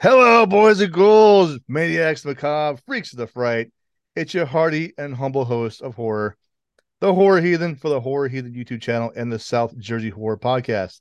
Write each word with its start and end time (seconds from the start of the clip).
Hello, 0.00 0.46
boys 0.46 0.80
and 0.80 0.92
ghouls, 0.92 1.58
maniacs, 1.68 2.24
macabre, 2.24 2.80
freaks 2.86 3.12
of 3.12 3.18
the 3.18 3.26
fright. 3.26 3.72
It's 4.16 4.34
your 4.34 4.46
hearty 4.46 4.94
and 4.96 5.14
humble 5.14 5.44
host 5.44 5.82
of 5.82 5.94
horror, 5.94 6.36
the 7.00 7.14
Horror 7.14 7.40
Heathen 7.40 7.76
for 7.76 7.88
the 7.88 8.00
Horror 8.00 8.28
Heathen 8.28 8.54
YouTube 8.54 8.80
channel 8.80 9.12
and 9.14 9.32
the 9.32 9.38
South 9.38 9.76
Jersey 9.76 10.10
Horror 10.10 10.38
Podcast. 10.38 11.00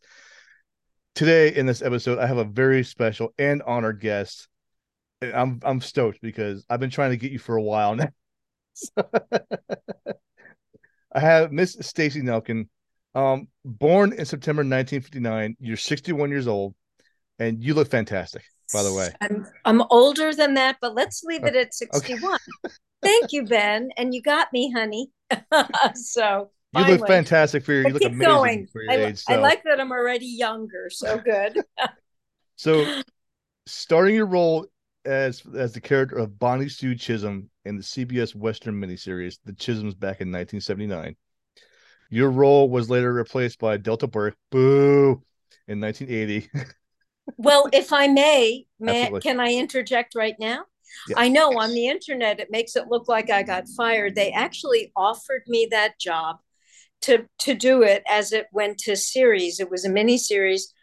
Today, 1.15 1.53
in 1.55 1.65
this 1.65 1.81
episode, 1.81 2.19
I 2.19 2.27
have 2.27 2.37
a 2.37 2.43
very 2.43 2.83
special 2.83 3.33
and 3.39 3.61
honored 3.63 3.99
guest. 3.99 4.47
I'm 5.21 5.59
I'm 5.63 5.81
stoked 5.81 6.21
because 6.21 6.63
I've 6.69 6.79
been 6.79 6.91
trying 6.91 7.11
to 7.11 7.17
get 7.17 7.31
you 7.31 7.39
for 7.39 7.55
a 7.55 7.61
while 7.61 7.95
now. 7.95 8.09
I 11.11 11.19
have 11.19 11.51
Miss 11.51 11.77
Stacey 11.81 12.21
Nelkin, 12.21 12.67
um, 13.17 13.47
born 13.65 14.13
in 14.13 14.25
September 14.25 14.61
1959. 14.61 15.57
You're 15.59 15.77
61 15.77 16.29
years 16.29 16.47
old, 16.47 16.75
and 17.39 17.63
you 17.63 17.73
look 17.73 17.89
fantastic 17.89 18.43
by 18.73 18.83
the 18.83 18.93
way. 18.93 19.09
I'm 19.21 19.47
I'm 19.65 19.81
older 19.89 20.33
than 20.33 20.55
that, 20.55 20.77
but 20.81 20.95
let's 20.95 21.23
leave 21.23 21.43
it 21.43 21.55
at 21.55 21.73
61. 21.73 22.39
Okay. 22.65 22.73
Thank 23.01 23.31
you, 23.31 23.45
Ben. 23.45 23.89
And 23.97 24.13
you 24.13 24.21
got 24.21 24.51
me, 24.51 24.71
honey. 24.71 25.09
so 25.93 26.49
you 26.73 26.81
finally. 26.81 26.97
look 26.97 27.07
fantastic 27.07 27.63
for 27.63 27.73
your 27.73 27.87
you 27.87 27.93
look 27.93 28.03
amazing 28.03 28.19
going. 28.19 28.67
for 28.67 28.81
your 28.81 28.91
I, 28.91 28.95
age. 29.05 29.19
So. 29.19 29.33
I 29.33 29.37
like 29.37 29.63
that 29.63 29.79
I'm 29.79 29.91
already 29.91 30.25
younger. 30.25 30.89
So 30.89 31.17
good. 31.19 31.63
so 32.55 33.01
starting 33.65 34.15
your 34.15 34.25
role 34.25 34.65
as 35.05 35.43
as 35.55 35.73
the 35.73 35.81
character 35.81 36.17
of 36.17 36.37
Bonnie 36.39 36.69
Sue 36.69 36.95
Chisholm 36.95 37.49
in 37.65 37.77
the 37.77 37.83
CBS 37.83 38.35
Western 38.35 38.81
miniseries 38.81 39.37
The 39.45 39.53
Chisholms 39.53 39.95
back 39.95 40.21
in 40.21 40.31
1979. 40.31 41.15
Your 42.09 42.31
role 42.31 42.69
was 42.69 42.89
later 42.89 43.13
replaced 43.13 43.59
by 43.59 43.77
Delta 43.77 44.07
Burke, 44.07 44.37
boo, 44.51 45.21
in 45.67 45.81
1980. 45.81 46.49
well, 47.37 47.67
if 47.73 47.91
I 47.91 48.07
may, 48.07 48.65
may 48.79 49.11
can 49.21 49.39
I 49.39 49.53
interject 49.53 50.15
right 50.15 50.35
now? 50.39 50.63
Yes. 51.09 51.17
I 51.19 51.27
know 51.27 51.49
on 51.59 51.73
the 51.73 51.87
internet 51.87 52.39
it 52.39 52.51
makes 52.51 52.75
it 52.75 52.87
look 52.87 53.07
like 53.07 53.29
I 53.29 53.43
got 53.43 53.67
fired. 53.75 54.15
They 54.15 54.31
actually 54.31 54.91
offered 54.95 55.43
me 55.47 55.67
that 55.71 55.99
job 55.99 56.37
to 57.01 57.25
to 57.39 57.53
do 57.53 57.83
it 57.83 58.03
as 58.09 58.31
it 58.31 58.47
went 58.51 58.77
to 58.79 58.95
series. 58.95 59.59
It 59.59 59.69
was 59.69 59.85
a 59.85 59.89
mini 59.89 60.17
series, 60.17 60.73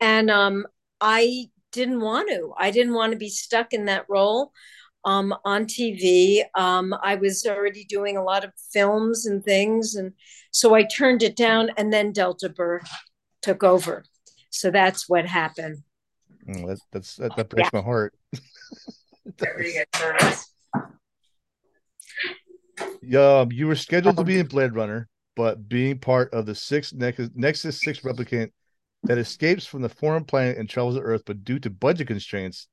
and 0.00 0.30
um, 0.30 0.66
I 1.00 1.50
didn't 1.72 2.00
want 2.00 2.30
to. 2.30 2.52
I 2.56 2.70
didn't 2.70 2.94
want 2.94 3.12
to 3.12 3.18
be 3.18 3.28
stuck 3.28 3.72
in 3.72 3.86
that 3.86 4.06
role 4.08 4.52
um, 5.04 5.34
on 5.44 5.66
TV. 5.66 6.42
Um, 6.54 6.94
I 7.02 7.16
was 7.16 7.46
already 7.46 7.84
doing 7.84 8.16
a 8.16 8.22
lot 8.22 8.44
of 8.44 8.52
films 8.72 9.26
and 9.26 9.44
things, 9.44 9.94
and 9.94 10.12
so 10.50 10.74
I 10.74 10.84
turned 10.84 11.22
it 11.22 11.36
down. 11.36 11.70
And 11.76 11.92
then 11.92 12.12
Delta 12.12 12.48
Burke 12.48 12.86
took 13.42 13.62
over. 13.62 14.04
So 14.50 14.70
that's 14.70 15.08
what 15.08 15.26
happened. 15.26 15.78
Mm, 16.46 16.66
that, 16.66 16.80
that's 16.92 17.16
that, 17.16 17.36
that 17.36 17.48
breaks 17.48 17.70
yeah. 17.72 17.80
my 17.80 17.84
heart. 17.84 18.14
yeah, 23.02 23.44
you 23.50 23.66
were 23.66 23.76
scheduled 23.76 24.16
to 24.16 24.24
be 24.24 24.38
in 24.38 24.46
Blade 24.46 24.74
Runner, 24.74 25.08
but 25.36 25.68
being 25.68 25.98
part 25.98 26.32
of 26.32 26.46
the 26.46 26.54
six 26.54 26.92
Nexus, 26.92 27.30
Nexus 27.34 27.80
Six 27.80 28.00
replicant 28.00 28.50
that 29.04 29.18
escapes 29.18 29.66
from 29.66 29.82
the 29.82 29.88
foreign 29.88 30.24
planet 30.24 30.58
and 30.58 30.68
travels 30.68 30.96
to 30.96 31.02
Earth, 31.02 31.22
but 31.26 31.44
due 31.44 31.58
to 31.60 31.70
budget 31.70 32.06
constraints, 32.06 32.68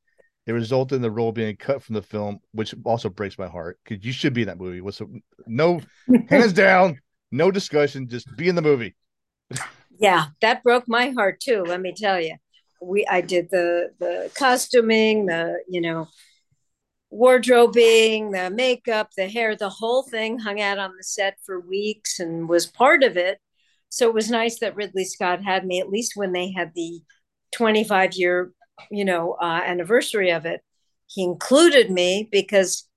it 0.46 0.52
resulted 0.52 0.98
in 0.98 1.02
the 1.02 1.12
role 1.12 1.32
being 1.32 1.56
cut 1.56 1.82
from 1.82 1.96
the 1.96 2.02
film, 2.02 2.40
which 2.52 2.76
also 2.84 3.10
breaks 3.10 3.38
my 3.38 3.48
heart 3.48 3.80
because 3.84 4.06
you 4.06 4.12
should 4.12 4.34
be 4.34 4.42
in 4.42 4.48
that 4.48 4.60
movie. 4.60 4.82
What's 4.82 5.02
no 5.48 5.82
hands 6.30 6.54
down, 6.54 7.00
no 7.32 7.52
discussion, 7.52 8.08
just 8.08 8.28
be 8.36 8.48
in 8.48 8.56
the 8.56 8.62
movie. 8.62 8.96
yeah, 9.98 10.28
that 10.42 10.64
broke 10.64 10.86
my 10.88 11.10
heart 11.10 11.40
too. 11.40 11.64
Let 11.64 11.82
me 11.82 11.94
tell 11.96 12.20
you 12.22 12.36
we 12.82 13.06
I 13.08 13.22
did 13.22 13.50
the 13.50 13.92
the 14.00 14.32
costuming, 14.38 15.26
the 15.26 15.60
you 15.68 15.82
know 15.82 16.08
wardrobing, 17.12 18.32
the 18.32 18.50
makeup, 18.50 19.10
the 19.16 19.28
hair, 19.28 19.56
the 19.56 19.70
whole 19.70 20.04
thing 20.04 20.38
hung 20.38 20.60
out 20.60 20.78
on 20.78 20.95
the 20.98 21.04
set 21.04 21.38
for 21.45 21.60
weeks 21.60 22.20
and 22.20 22.50
was 22.50 22.66
part 22.66 23.04
of 23.04 23.16
it. 23.16 23.39
So 23.89 24.08
it 24.08 24.14
was 24.14 24.30
nice 24.30 24.60
that 24.60 24.76
Ridley 24.76 25.05
Scott 25.05 25.42
had 25.44 25.66
me 25.66 25.80
at 25.80 25.89
least 25.89 26.14
when 26.16 26.34
they 26.34 26.52
had 26.52 26.72
the 26.76 27.00
25 27.54 28.14
year, 28.16 28.52
you 28.91 29.05
know, 29.05 29.33
uh, 29.41 29.61
anniversary 29.65 30.31
of 30.31 30.45
it. 30.45 30.61
He 31.08 31.23
included 31.23 31.91
me 31.91 32.27
because 32.31 32.87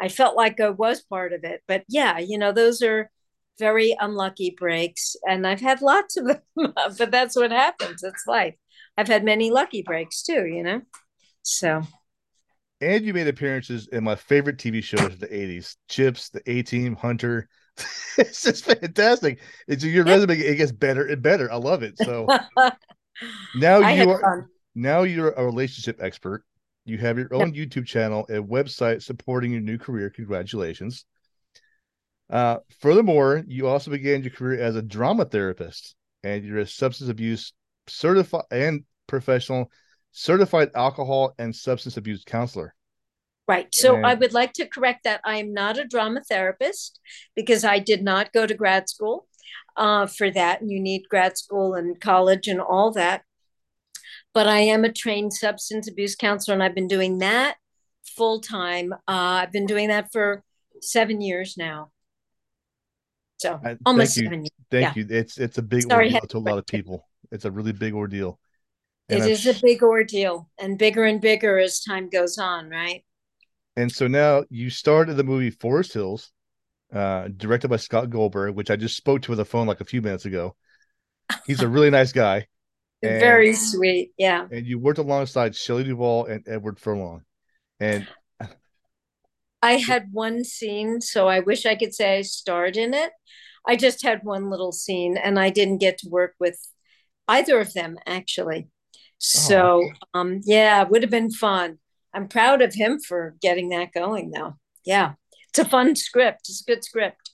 I 0.00 0.08
felt 0.08 0.36
like 0.36 0.60
I 0.60 0.70
was 0.70 1.02
part 1.02 1.32
of 1.32 1.44
it. 1.44 1.62
But 1.66 1.84
yeah, 1.88 2.18
you 2.18 2.38
know, 2.38 2.52
those 2.52 2.82
are 2.82 3.10
very 3.58 3.96
unlucky 4.00 4.54
breaks, 4.58 5.16
and 5.28 5.46
I've 5.46 5.60
had 5.60 5.82
lots 5.82 6.16
of 6.16 6.26
them. 6.26 6.72
but 6.98 7.10
that's 7.10 7.36
what 7.36 7.50
happens. 7.50 8.02
It's 8.02 8.26
life. 8.26 8.54
I've 8.96 9.08
had 9.08 9.24
many 9.24 9.50
lucky 9.50 9.82
breaks 9.82 10.22
too, 10.22 10.46
you 10.46 10.62
know. 10.62 10.82
So 11.42 11.82
and 12.80 13.04
you 13.04 13.12
made 13.12 13.28
appearances 13.28 13.88
in 13.88 14.04
my 14.04 14.14
favorite 14.14 14.58
TV 14.58 14.82
shows 14.82 15.00
of 15.04 15.20
the 15.20 15.26
80s, 15.26 15.76
Chips, 15.88 16.30
the 16.30 16.42
A 16.50 16.62
Team, 16.62 16.96
Hunter. 16.96 17.48
it's 18.18 18.42
just 18.42 18.64
fantastic. 18.64 19.40
It's 19.68 19.84
your 19.84 20.04
resume, 20.04 20.38
it 20.38 20.56
gets 20.56 20.72
better 20.72 21.06
and 21.06 21.22
better. 21.22 21.50
I 21.52 21.56
love 21.56 21.82
it. 21.82 21.98
So 21.98 22.26
now 23.56 23.80
you 23.80 24.10
are 24.10 24.20
fun. 24.20 24.48
Now 24.74 25.02
you're 25.02 25.30
a 25.30 25.44
relationship 25.44 26.00
expert. 26.00 26.44
You 26.84 26.98
have 26.98 27.18
your 27.18 27.32
own 27.32 27.54
yep. 27.54 27.68
YouTube 27.68 27.86
channel, 27.86 28.26
a 28.28 28.42
website 28.42 29.02
supporting 29.02 29.52
your 29.52 29.60
new 29.60 29.78
career. 29.78 30.10
Congratulations. 30.10 31.04
Uh, 32.30 32.58
furthermore, 32.80 33.42
you 33.46 33.66
also 33.66 33.90
began 33.90 34.22
your 34.22 34.32
career 34.32 34.60
as 34.60 34.76
a 34.76 34.82
drama 34.82 35.24
therapist 35.24 35.94
and 36.22 36.44
you're 36.44 36.58
a 36.58 36.66
substance 36.66 37.10
abuse 37.10 37.52
certified 37.86 38.44
and 38.50 38.84
professional 39.06 39.70
certified 40.12 40.70
alcohol 40.74 41.34
and 41.38 41.54
substance 41.54 41.96
abuse 41.96 42.24
counselor. 42.24 42.74
Right. 43.48 43.68
So 43.74 43.96
and... 43.96 44.06
I 44.06 44.14
would 44.14 44.32
like 44.32 44.52
to 44.54 44.66
correct 44.66 45.04
that. 45.04 45.20
I 45.24 45.36
am 45.38 45.52
not 45.52 45.78
a 45.78 45.84
drama 45.84 46.22
therapist 46.22 47.00
because 47.34 47.64
I 47.64 47.80
did 47.80 48.02
not 48.02 48.32
go 48.32 48.46
to 48.46 48.54
grad 48.54 48.88
school 48.88 49.26
uh, 49.76 50.06
for 50.06 50.30
that. 50.30 50.60
And 50.60 50.70
you 50.70 50.80
need 50.80 51.08
grad 51.10 51.36
school 51.36 51.74
and 51.74 52.00
college 52.00 52.46
and 52.46 52.60
all 52.60 52.92
that. 52.92 53.22
But 54.32 54.46
I 54.46 54.60
am 54.60 54.84
a 54.84 54.92
trained 54.92 55.32
substance 55.32 55.88
abuse 55.88 56.14
counselor, 56.14 56.54
and 56.54 56.62
I've 56.62 56.74
been 56.74 56.88
doing 56.88 57.18
that 57.18 57.56
full 58.04 58.40
time. 58.40 58.92
Uh, 58.92 59.42
I've 59.42 59.52
been 59.52 59.66
doing 59.66 59.88
that 59.88 60.12
for 60.12 60.44
seven 60.80 61.20
years 61.20 61.56
now. 61.56 61.90
So 63.38 63.58
almost 63.86 64.14
seven 64.14 64.40
years. 64.42 64.50
Thank 64.70 64.96
yeah. 64.96 65.02
you. 65.02 65.06
It's 65.08 65.38
it's 65.38 65.58
a 65.58 65.62
big 65.62 65.82
Sorry, 65.82 66.06
ordeal 66.06 66.20
to 66.28 66.38
a 66.38 66.38
lot 66.38 66.58
of 66.58 66.66
people. 66.66 67.08
It's 67.32 67.44
a 67.44 67.50
really 67.50 67.72
big 67.72 67.94
ordeal. 67.94 68.38
And 69.08 69.24
it 69.24 69.30
is 69.30 69.46
a 69.46 69.54
big 69.60 69.82
ordeal 69.82 70.48
and 70.58 70.78
bigger 70.78 71.04
and 71.04 71.20
bigger 71.20 71.58
as 71.58 71.80
time 71.80 72.08
goes 72.08 72.38
on, 72.38 72.68
right? 72.68 73.04
And 73.76 73.90
so 73.90 74.06
now 74.06 74.44
you 74.50 74.70
started 74.70 75.14
the 75.14 75.24
movie 75.24 75.50
Forest 75.50 75.94
Hills, 75.94 76.30
uh, 76.92 77.28
directed 77.36 77.68
by 77.68 77.76
Scott 77.76 78.10
Goldberg, 78.10 78.54
which 78.54 78.70
I 78.70 78.76
just 78.76 78.96
spoke 78.96 79.22
to 79.22 79.32
on 79.32 79.38
the 79.38 79.44
phone 79.44 79.66
like 79.66 79.80
a 79.80 79.84
few 79.84 80.02
minutes 80.02 80.26
ago. 80.26 80.54
He's 81.46 81.62
a 81.62 81.68
really 81.68 81.90
nice 81.90 82.12
guy. 82.12 82.46
And, 83.02 83.20
Very 83.20 83.54
sweet. 83.54 84.12
Yeah. 84.18 84.46
And 84.50 84.66
you 84.66 84.78
worked 84.78 84.98
alongside 84.98 85.56
Shelley 85.56 85.84
Duvall 85.84 86.26
and 86.26 86.46
Edward 86.46 86.78
Furlong. 86.78 87.22
And 87.78 88.06
I 89.62 89.72
had 89.72 90.08
one 90.12 90.44
scene, 90.44 91.00
so 91.00 91.28
I 91.28 91.40
wish 91.40 91.66
I 91.66 91.74
could 91.74 91.94
say 91.94 92.18
I 92.18 92.22
starred 92.22 92.76
in 92.76 92.94
it. 92.94 93.10
I 93.66 93.76
just 93.76 94.02
had 94.02 94.20
one 94.22 94.50
little 94.50 94.72
scene 94.72 95.16
and 95.16 95.38
I 95.38 95.50
didn't 95.50 95.78
get 95.78 95.98
to 95.98 96.08
work 96.08 96.34
with 96.40 96.58
either 97.28 97.60
of 97.60 97.72
them 97.74 97.98
actually. 98.06 98.68
So 99.18 99.84
oh. 100.14 100.18
um, 100.18 100.40
yeah, 100.44 100.82
it 100.82 100.90
would 100.90 101.02
have 101.02 101.10
been 101.10 101.30
fun. 101.30 101.78
I'm 102.14 102.28
proud 102.28 102.62
of 102.62 102.74
him 102.74 102.98
for 102.98 103.36
getting 103.40 103.68
that 103.68 103.92
going 103.92 104.30
though. 104.30 104.56
Yeah. 104.84 105.12
It's 105.50 105.58
a 105.58 105.64
fun 105.64 105.94
script. 105.94 106.48
It's 106.48 106.62
a 106.62 106.70
good 106.70 106.84
script 106.84 107.30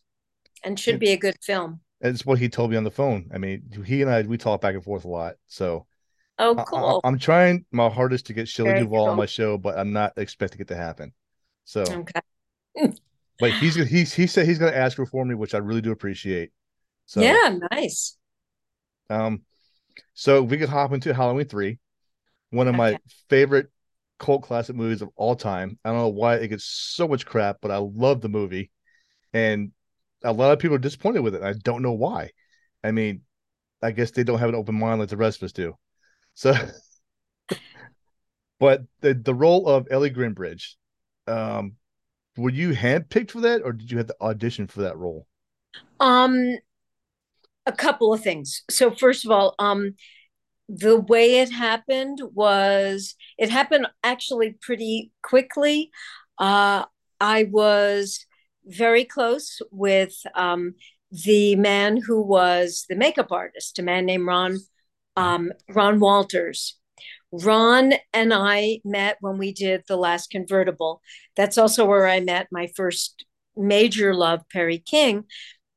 and 0.65 0.79
should 0.79 0.99
be 0.99 1.11
a 1.11 1.17
good 1.17 1.37
film. 1.43 1.81
It's 2.01 2.27
what 2.27 2.39
he 2.39 2.49
told 2.49 2.71
me 2.71 2.77
on 2.77 2.85
the 2.85 2.91
phone. 2.91 3.31
I 3.33 3.39
mean, 3.39 3.63
he 3.85 4.03
and 4.03 4.11
I 4.11 4.23
we 4.23 4.39
talk 4.39 4.61
back 4.61 4.75
and 4.75 4.85
forth 4.85 5.05
a 5.05 5.09
lot. 5.09 5.35
So 5.47 5.87
Oh, 6.39 6.55
cool. 6.67 7.01
I, 7.03 7.09
am 7.09 7.19
trying 7.19 7.65
my 7.73 7.89
hardest 7.89 8.27
to 8.27 8.35
get 8.35 8.49
Shelley 8.49 8.71
Very 8.71 8.81
Duvall 8.81 9.05
cool. 9.05 9.11
on 9.13 9.17
my 9.17 9.27
show, 9.27 9.57
but 9.57 9.79
I'm 9.79 9.93
not 9.93 10.13
expecting 10.17 10.61
it 10.61 10.69
to 10.69 10.77
happen. 10.77 11.13
So 11.65 11.83
okay. 11.83 12.21
but 13.39 13.53
he's 13.53 13.75
he's 13.75 14.13
he 14.13 14.27
said 14.27 14.47
he's 14.47 14.59
going 14.59 14.73
to 14.73 14.79
ask 14.79 14.99
her 14.99 15.07
for 15.07 15.25
me, 15.25 15.35
which 15.35 15.55
I 15.55 15.59
really 15.59 15.81
do 15.81 15.93
appreciate. 15.93 16.51
So 17.07 17.21
yeah, 17.23 17.57
nice. 17.73 18.19
Um, 19.09 19.43
so 20.13 20.43
we 20.43 20.59
could 20.59 20.69
hop 20.69 20.93
into 20.93 21.15
Halloween 21.15 21.47
three, 21.47 21.79
one 22.51 22.69
of 22.69 22.75
okay. 22.75 22.93
my 22.93 22.99
favorite 23.31 23.69
cult 24.19 24.43
classic 24.43 24.77
movies 24.77 25.01
of 25.01 25.09
all 25.17 25.37
time. 25.37 25.79
I 25.85 25.91
don't 25.91 25.99
know 25.99 26.09
why 26.09 26.37
it 26.37 26.49
gets 26.49 26.65
so 26.65 27.09
much 27.09 27.25
crap, 27.25 27.59
but 27.63 27.71
I 27.71 27.79
love 27.79 28.21
the 28.21 28.29
movie, 28.29 28.71
and 29.33 29.73
a 30.27 30.33
lot 30.33 30.53
of 30.53 30.59
people 30.59 30.77
are 30.77 30.81
disappointed 30.81 31.21
with 31.21 31.35
it. 31.35 31.43
I 31.43 31.53
don't 31.53 31.83
know 31.83 31.93
why. 31.93 32.31
I 32.83 32.91
mean, 32.91 33.23
I 33.83 33.93
guess 33.93 34.11
they 34.11 34.25
don't 34.25 34.39
have 34.39 34.49
an 34.49 34.55
open 34.55 34.79
mind 34.79 35.01
like 35.01 35.09
the 35.09 35.17
rest 35.17 35.39
of 35.39 35.47
us 35.47 35.53
do. 35.53 35.77
So, 36.35 36.55
but 38.61 38.83
the 39.01 39.15
the 39.15 39.35
role 39.35 39.67
of 39.67 39.89
Ellie 39.91 40.11
Grimbridge, 40.11 40.75
um, 41.27 41.77
were 42.37 42.51
you 42.51 42.71
handpicked 42.71 43.31
for 43.31 43.41
that, 43.43 43.63
or 43.63 43.73
did 43.73 43.91
you 43.91 43.99
have 43.99 44.09
to 44.09 44.17
audition 44.21 44.67
for 44.67 44.83
that 44.83 44.97
role? 44.97 45.27
Um, 46.01 46.59
a 47.65 47.73
couple 47.73 48.13
of 48.13 48.23
things. 48.23 48.63
So 48.71 48.91
first 48.91 49.25
of 49.25 49.31
all, 49.31 49.55
um, 49.59 49.95
the 50.69 50.99
way 50.99 51.39
it 51.41 51.51
happened 51.51 52.21
was 52.35 53.15
it 53.39 53.51
happened 53.51 53.87
actually 54.03 54.57
pretty 54.61 55.13
quickly. 55.23 55.91
Uh, 56.39 56.85
I 57.21 57.45
was 57.45 58.27
very 58.67 59.05
close 59.05 59.61
with 59.71 60.15
um, 60.35 60.75
the 61.11 61.57
man 61.57 61.97
who 61.97 62.21
was 62.21 62.85
the 62.89 62.97
makeup 62.97 63.31
artist, 63.31 63.79
a 63.79 63.83
man 63.83 64.07
named 64.07 64.27
Ron 64.27 64.59
um, 65.17 65.53
Ron 65.71 65.99
Walters. 65.99 66.79
Ron 67.33 67.95
and 68.13 68.33
I 68.33 68.81
met 68.85 69.17
when 69.21 69.39
we 69.39 69.53
did 69.53 69.83
the 69.89 69.97
last 69.97 70.31
convertible. 70.31 71.01
That's 71.37 71.59
also 71.59 71.85
where 71.85 72.07
I 72.07 72.21
met 72.21 72.49
my 72.51 72.69
first 72.77 73.25
major 73.57 74.15
love, 74.15 74.43
Perry 74.53 74.79
King. 74.79 75.25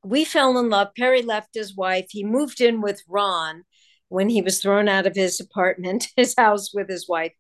We 0.04 0.26
fell 0.26 0.58
in 0.58 0.70
love. 0.70 0.90
Perry 0.98 1.22
left 1.22 1.50
his 1.54 1.76
wife. 1.76 2.08
He 2.10 2.24
moved 2.24 2.62
in 2.62 2.82
with 2.82 3.02
Ron 3.08 3.64
when 4.10 4.30
he 4.30 4.42
was 4.42 4.62
thrown 4.62 4.88
out 4.88 5.08
of 5.08 5.16
his 5.16 5.40
apartment, 5.40 6.08
his 6.16 6.36
house 6.38 6.74
with 6.74 6.90
his 6.90 7.08
wife. 7.08 7.34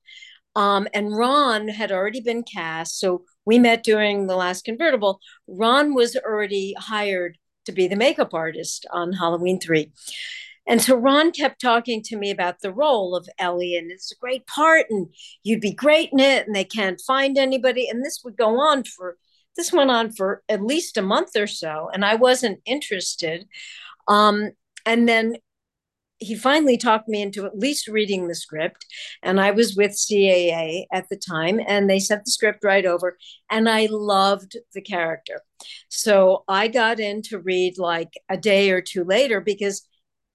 Um, 0.59 0.89
and 0.94 1.15
Ron 1.15 1.69
had 1.69 1.89
already 1.89 2.19
been 2.19 2.44
cast. 2.44 3.00
So 3.00 3.23
we 3.45 3.57
met 3.57 3.81
during 3.81 4.27
the 4.27 4.35
last 4.35 4.65
convertible. 4.65 5.21
Ron 5.47 5.94
was 5.94 6.17
already 6.17 6.75
hired 6.77 7.38
to 7.63 7.71
be 7.71 7.88
the 7.88 7.95
makeup 7.95 8.33
artist 8.33 8.85
on 8.91 9.13
Halloween 9.13 9.61
3. 9.61 9.89
And 10.67 10.81
so 10.81 10.97
Ron 10.97 11.31
kept 11.31 11.61
talking 11.61 12.01
to 12.03 12.17
me 12.17 12.29
about 12.29 12.59
the 12.59 12.73
role 12.73 13.15
of 13.15 13.29
Ellie, 13.39 13.77
and 13.77 13.89
it's 13.89 14.11
a 14.11 14.19
great 14.19 14.45
part, 14.47 14.88
and 14.89 15.07
you'd 15.44 15.61
be 15.61 15.71
great 15.71 16.09
in 16.11 16.19
it, 16.19 16.45
and 16.45 16.53
they 16.53 16.65
can't 16.65 17.01
find 17.07 17.38
anybody. 17.38 17.88
And 17.88 18.03
this 18.03 18.19
would 18.25 18.35
go 18.35 18.59
on 18.59 18.83
for 18.83 19.15
this 19.55 19.71
went 19.71 19.91
on 19.91 20.12
for 20.12 20.44
at 20.50 20.62
least 20.62 20.97
a 20.97 21.01
month 21.01 21.38
or 21.38 21.47
so, 21.47 21.89
and 21.94 22.03
I 22.03 22.15
wasn't 22.15 22.59
interested. 22.65 23.45
Um, 24.09 24.51
and 24.85 25.07
then 25.07 25.38
he 26.19 26.36
finally 26.36 26.77
talked 26.77 27.07
me 27.07 27.21
into 27.21 27.45
at 27.45 27.57
least 27.57 27.88
reading 27.88 28.27
the 28.27 28.36
script 28.36 28.86
and 29.24 29.39
i 29.39 29.51
was 29.51 29.75
with 29.75 29.92
caa 29.92 30.86
at 30.92 31.07
the 31.10 31.18
time 31.18 31.60
and 31.66 31.89
they 31.89 32.00
sent 32.00 32.25
the 32.25 32.31
script 32.31 32.63
right 32.63 32.86
over 32.86 33.18
and 33.50 33.69
i 33.69 33.88
loved 33.89 34.57
the 34.74 34.81
character. 34.81 35.42
So 35.89 36.44
i 36.48 36.68
got 36.68 37.00
in 37.00 37.21
to 37.24 37.39
read 37.39 37.77
like 37.77 38.13
a 38.30 38.38
day 38.38 38.71
or 38.71 38.81
two 38.81 39.04
later 39.04 39.42
because 39.42 39.88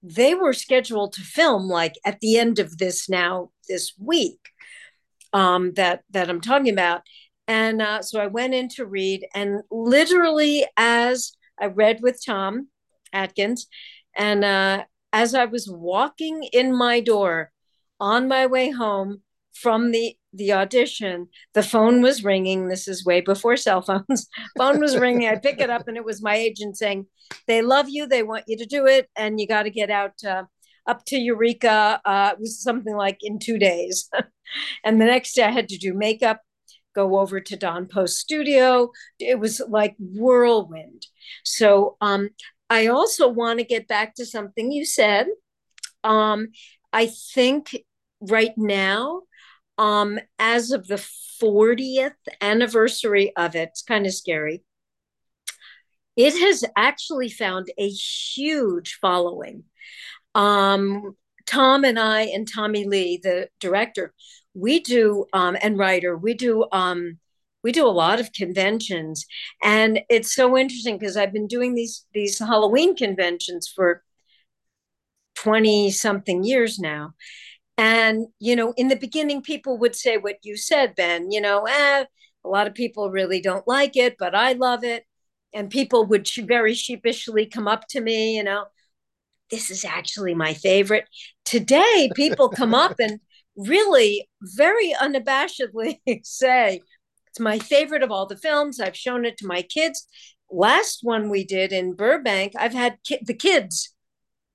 they 0.02 0.34
were 0.34 0.52
scheduled 0.52 1.14
to 1.14 1.22
film 1.22 1.68
like 1.68 1.94
at 2.04 2.20
the 2.20 2.38
end 2.38 2.58
of 2.58 2.76
this 2.78 3.08
now 3.08 3.50
this 3.68 3.92
week 3.98 4.40
um, 5.32 5.72
that 5.74 6.02
that 6.10 6.28
i'm 6.28 6.40
talking 6.40 6.72
about. 6.72 7.02
And 7.46 7.82
uh, 7.82 8.02
so 8.02 8.20
i 8.20 8.26
went 8.26 8.54
in 8.54 8.68
to 8.70 8.86
read 8.86 9.26
and 9.34 9.60
literally 9.70 10.66
as 10.76 11.32
i 11.60 11.66
read 11.66 12.00
with 12.02 12.24
tom 12.24 12.68
atkins 13.12 13.66
and 14.16 14.44
uh, 14.44 14.84
as 15.14 15.32
I 15.32 15.44
was 15.44 15.70
walking 15.70 16.42
in 16.52 16.76
my 16.76 16.98
door 17.00 17.52
on 18.00 18.26
my 18.26 18.46
way 18.46 18.70
home 18.70 19.22
from 19.54 19.92
the 19.92 20.16
the 20.32 20.52
audition, 20.52 21.28
the 21.54 21.62
phone 21.62 22.02
was 22.02 22.24
ringing. 22.24 22.66
This 22.66 22.88
is 22.88 23.04
way 23.04 23.20
before 23.20 23.56
cell 23.56 23.80
phones. 23.80 24.26
phone 24.58 24.80
was 24.80 24.98
ringing. 24.98 25.28
I 25.28 25.36
pick 25.36 25.60
it 25.60 25.70
up, 25.70 25.86
and 25.86 25.96
it 25.96 26.04
was 26.04 26.20
my 26.20 26.34
agent 26.34 26.76
saying, 26.76 27.06
"They 27.46 27.62
love 27.62 27.86
you. 27.88 28.08
They 28.08 28.24
want 28.24 28.46
you 28.48 28.56
to 28.58 28.66
do 28.66 28.86
it, 28.86 29.08
and 29.14 29.38
you 29.38 29.46
got 29.46 29.62
to 29.62 29.70
get 29.70 29.88
out 29.88 30.24
uh, 30.24 30.42
up 30.88 31.04
to 31.06 31.16
Eureka." 31.16 32.00
Uh, 32.04 32.30
it 32.32 32.40
was 32.40 32.60
something 32.60 32.96
like 32.96 33.18
in 33.22 33.38
two 33.38 33.56
days, 33.56 34.10
and 34.84 35.00
the 35.00 35.06
next 35.06 35.34
day 35.34 35.44
I 35.44 35.52
had 35.52 35.68
to 35.68 35.78
do 35.78 35.94
makeup, 35.94 36.40
go 36.92 37.20
over 37.20 37.38
to 37.40 37.56
Don 37.56 37.86
Post 37.86 38.18
Studio. 38.18 38.90
It 39.20 39.38
was 39.38 39.62
like 39.68 39.94
whirlwind. 40.00 41.06
So 41.44 41.96
um, 42.00 42.30
I 42.74 42.88
also 42.88 43.28
want 43.28 43.60
to 43.60 43.64
get 43.64 43.86
back 43.86 44.16
to 44.16 44.26
something 44.26 44.72
you 44.72 44.84
said. 44.84 45.28
Um, 46.02 46.48
I 46.92 47.06
think 47.06 47.84
right 48.20 48.50
now, 48.56 49.22
um, 49.78 50.18
as 50.40 50.72
of 50.72 50.88
the 50.88 50.96
40th 51.40 52.16
anniversary 52.40 53.32
of 53.36 53.54
it, 53.54 53.68
it's 53.68 53.82
kind 53.82 54.06
of 54.06 54.12
scary. 54.12 54.64
It 56.16 56.32
has 56.40 56.64
actually 56.76 57.28
found 57.28 57.68
a 57.78 57.88
huge 57.88 58.98
following. 59.00 59.62
Um, 60.34 61.14
Tom 61.46 61.84
and 61.84 61.96
I 61.96 62.22
and 62.22 62.48
Tommy 62.52 62.88
Lee, 62.88 63.20
the 63.22 63.50
director, 63.60 64.12
we 64.52 64.80
do 64.80 65.26
um, 65.32 65.56
and 65.62 65.78
writer, 65.78 66.16
we 66.16 66.34
do 66.34 66.66
um, 66.72 67.20
we 67.64 67.72
do 67.72 67.86
a 67.86 67.88
lot 67.88 68.20
of 68.20 68.32
conventions 68.32 69.26
and 69.62 70.00
it's 70.08 70.32
so 70.32 70.56
interesting 70.56 70.96
because 70.96 71.16
i've 71.16 71.32
been 71.32 71.48
doing 71.48 71.74
these 71.74 72.06
these 72.14 72.38
halloween 72.38 72.94
conventions 72.94 73.66
for 73.74 74.04
20 75.34 75.90
something 75.90 76.44
years 76.44 76.78
now. 76.78 77.14
And 77.76 78.26
you 78.38 78.54
know 78.56 78.72
in 78.76 78.88
the 78.88 78.96
beginning 78.96 79.42
people 79.42 79.78
would 79.78 79.96
say 79.96 80.16
what 80.16 80.36
you 80.42 80.56
said 80.56 80.94
ben 80.94 81.30
you 81.32 81.40
know 81.40 81.64
eh, 81.64 82.04
a 82.44 82.48
lot 82.48 82.68
of 82.68 82.74
people 82.74 83.10
really 83.10 83.40
don't 83.40 83.66
like 83.66 83.96
it 83.96 84.16
but 84.18 84.34
i 84.34 84.52
love 84.52 84.84
it. 84.84 85.04
And 85.52 85.70
people 85.70 86.06
would 86.06 86.28
very 86.28 86.74
sheepishly 86.74 87.46
come 87.46 87.68
up 87.68 87.88
to 87.88 88.00
me 88.00 88.36
you 88.36 88.44
know 88.44 88.66
this 89.50 89.70
is 89.70 89.84
actually 89.84 90.34
my 90.34 90.54
favorite. 90.54 91.04
Today 91.44 92.10
people 92.14 92.48
come 92.48 92.74
up 92.74 92.98
and 92.98 93.20
really 93.56 94.28
very 94.40 94.94
unabashedly 95.00 96.00
say 96.24 96.80
it's 97.34 97.40
my 97.40 97.58
favorite 97.58 98.04
of 98.04 98.12
all 98.12 98.26
the 98.26 98.36
films. 98.36 98.78
I've 98.78 98.96
shown 98.96 99.24
it 99.24 99.36
to 99.38 99.46
my 99.46 99.62
kids. 99.62 100.06
Last 100.48 101.00
one 101.02 101.28
we 101.28 101.44
did 101.44 101.72
in 101.72 101.94
Burbank, 101.94 102.52
I've 102.56 102.72
had 102.72 102.98
ki- 103.02 103.24
the 103.26 103.34
kids 103.34 103.92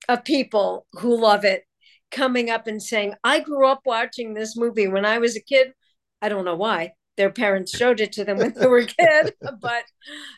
of 0.08 0.24
people 0.24 0.88
who 0.94 1.20
love 1.20 1.44
it 1.44 1.66
coming 2.10 2.50
up 2.50 2.68
and 2.68 2.82
saying, 2.82 3.16
I 3.22 3.42
grew 3.42 3.68
up 3.68 3.82
watching 3.86 4.34
this 4.34 4.56
movie 4.56 4.88
when 4.88 5.04
I 5.04 5.18
was 5.18 5.36
a 5.36 5.42
kid. 5.42 5.74
I 6.22 6.30
don't 6.30 6.46
know 6.46 6.56
why. 6.56 6.94
Their 7.18 7.30
parents 7.30 7.76
showed 7.76 8.00
it 8.00 8.14
to 8.14 8.24
them 8.24 8.38
when 8.38 8.54
they 8.54 8.66
were 8.66 8.78
a 8.78 8.86
kid, 8.86 9.34
but 9.62 9.84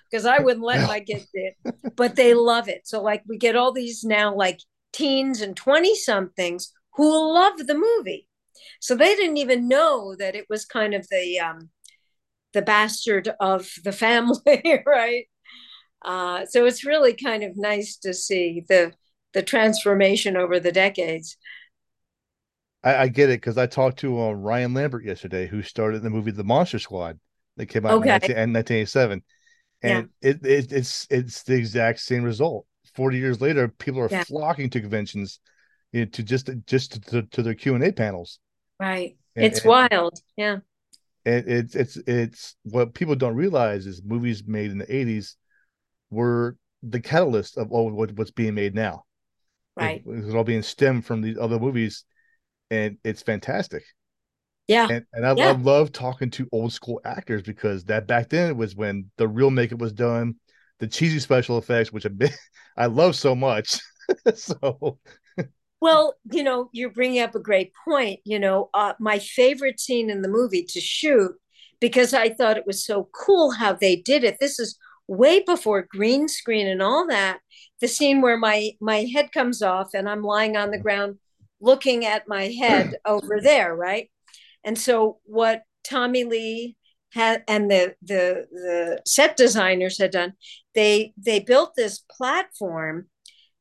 because 0.10 0.26
I 0.26 0.40
wouldn't 0.40 0.66
let 0.66 0.88
my 0.88 1.00
kids 1.00 1.30
it. 1.34 1.56
But 1.96 2.16
they 2.16 2.34
love 2.34 2.68
it. 2.70 2.88
So, 2.88 3.04
like, 3.04 3.22
we 3.28 3.38
get 3.38 3.56
all 3.56 3.72
these 3.72 4.04
now, 4.04 4.34
like 4.34 4.58
teens 4.94 5.42
and 5.42 5.56
20 5.56 5.96
somethings 5.96 6.74
who 6.96 7.36
love 7.36 7.68
the 7.68 7.76
movie. 7.76 8.28
So 8.80 8.96
they 8.96 9.16
didn't 9.16 9.38
even 9.38 9.68
know 9.68 10.16
that 10.16 10.36
it 10.36 10.48
was 10.50 10.66
kind 10.66 10.96
of 10.96 11.08
the 11.12 11.40
um, 11.40 11.70
the 12.54 12.62
bastard 12.62 13.30
of 13.40 13.70
the 13.84 13.92
family, 13.92 14.84
right? 14.86 15.26
Uh, 16.04 16.46
so 16.46 16.66
it's 16.66 16.86
really 16.86 17.14
kind 17.14 17.44
of 17.44 17.52
nice 17.56 17.98
to 17.98 18.14
see 18.14 18.64
the 18.68 18.94
the 19.34 19.42
transformation 19.42 20.36
over 20.36 20.60
the 20.60 20.72
decades. 20.72 21.38
I, 22.84 22.96
I 22.96 23.08
get 23.08 23.30
it 23.30 23.40
because 23.40 23.58
I 23.58 23.68
talked 23.68 24.00
to 24.00 24.22
uh, 24.22 24.32
Ryan 24.32 24.74
Lambert 24.74 25.06
yesterday, 25.06 25.48
who 25.48 25.62
started 25.62 26.02
the 26.02 26.10
movie 26.10 26.32
The 26.32 26.44
Monster 26.44 26.80
Squad 26.80 27.20
that 27.58 27.68
came 27.68 27.86
out 27.86 27.94
okay. 27.94 28.10
in, 28.10 28.12
19, 28.12 28.32
in 28.32 28.54
1987, 28.54 29.24
and 29.84 30.10
yeah. 30.22 30.30
it, 30.30 30.46
it, 30.46 30.72
it's 30.72 31.08
it's 31.10 31.44
the 31.44 31.56
exact 31.56 32.00
same 32.00 32.24
result. 32.24 32.66
Forty 32.94 33.18
years 33.18 33.40
later, 33.40 33.68
people 33.68 34.02
are 34.02 34.10
yeah. 34.10 34.24
flocking 34.24 34.70
to 34.72 34.82
conventions, 34.82 35.40
you 35.92 36.02
know, 36.02 36.06
to 36.12 36.24
just 36.24 36.50
just 36.66 37.08
to, 37.10 37.22
to 37.24 37.44
their 37.44 37.56
Q 37.56 37.76
and 37.76 37.84
A 37.84 37.92
panels. 37.92 38.40
Right, 38.80 39.16
and, 39.36 39.46
it's 39.46 39.60
and, 39.60 39.70
wwild. 39.70 40.20
Yeah, 40.36 40.58
and 41.26 41.48
it's 41.48 41.76
it's 41.76 41.98
it's 42.08 42.56
what 42.64 42.94
people 42.94 43.16
don't 43.16 43.36
realize 43.36 43.86
is 43.86 44.02
movies 44.04 44.44
made 44.46 44.72
in 44.72 44.78
the 44.78 44.86
80s 44.86 45.36
were 46.10 46.58
the 46.84 47.00
catalyst 47.00 47.58
of 47.58 47.72
all 47.72 47.92
what, 47.92 48.12
what's 48.14 48.32
being 48.32 48.56
made 48.56 48.76
now. 48.76 49.04
Right. 49.76 50.04
it, 50.06 50.10
it's 50.10 50.34
all 50.34 50.44
being 50.44 50.64
stemmed 50.64 51.06
from 51.06 51.22
these 51.22 51.38
other 51.38 51.60
movies 51.60 52.04
and 52.70 52.98
it's 53.04 53.22
fantastic. 53.22 53.84
Yeah. 54.68 54.88
And, 54.90 55.06
and 55.14 55.26
I, 55.26 55.34
yeah. 55.34 55.50
I 55.50 55.52
love 55.52 55.92
talking 55.92 56.30
to 56.32 56.48
old 56.52 56.74
school 56.74 57.02
actors 57.04 57.42
because 57.42 57.84
that 57.86 58.08
back 58.08 58.30
then 58.30 58.58
was 58.58 58.76
when 58.76 59.12
the 59.18 59.28
real 59.28 59.52
makeup 59.52 59.80
was 59.80 59.94
done 59.94 60.36
the 60.80 60.88
cheesy 60.88 61.20
special 61.20 61.58
effects 61.60 61.94
which 61.94 62.06
i 62.06 62.10
i 62.78 62.86
love 62.88 63.16
so 63.16 63.36
much. 63.36 63.80
So 64.36 65.00
well, 65.82 66.14
you 66.32 66.44
know, 66.44 66.70
you're 66.72 66.92
bringing 66.92 67.22
up 67.22 67.36
a 67.36 67.40
great 67.40 67.74
point. 67.84 68.20
You 68.24 68.40
know, 68.40 68.70
uh, 68.74 68.94
my 69.00 69.20
favorite 69.20 69.80
scene 69.80 70.10
in 70.10 70.22
the 70.22 70.30
movie 70.30 70.64
to 70.70 70.80
shoot 70.80 71.34
because 71.80 72.14
I 72.14 72.30
thought 72.30 72.58
it 72.58 72.68
was 72.68 72.86
so 72.86 73.10
cool 73.14 73.52
how 73.52 73.74
they 73.74 73.96
did 73.96 74.24
it. 74.24 74.38
This 74.40 74.60
is 74.60 74.78
way 75.08 75.42
before 75.42 75.88
green 75.90 76.28
screen 76.28 76.68
and 76.68 76.82
all 76.82 77.08
that. 77.08 77.40
The 77.82 77.88
scene 77.88 78.22
where 78.22 78.38
my 78.38 78.72
my 78.80 79.08
head 79.12 79.32
comes 79.32 79.64
off 79.64 79.90
and 79.96 80.08
I'm 80.08 80.22
lying 80.22 80.56
on 80.56 80.70
the 80.70 80.80
ground 80.80 81.18
looking 81.60 82.06
at 82.06 82.28
my 82.28 82.48
head 82.48 82.96
over 83.06 83.42
there, 83.42 83.76
right? 83.76 84.10
And 84.64 84.78
so 84.78 85.18
what 85.24 85.64
Tommy 85.84 86.24
Lee 86.24 86.78
had 87.10 87.44
and 87.48 87.70
the 87.72 87.96
the 88.04 88.46
the 88.52 89.02
set 89.08 89.36
designers 89.36 89.98
had 89.98 90.12
done, 90.12 90.34
they 90.76 91.14
they 91.18 91.40
built 91.40 91.74
this 91.76 92.04
platform 92.12 93.08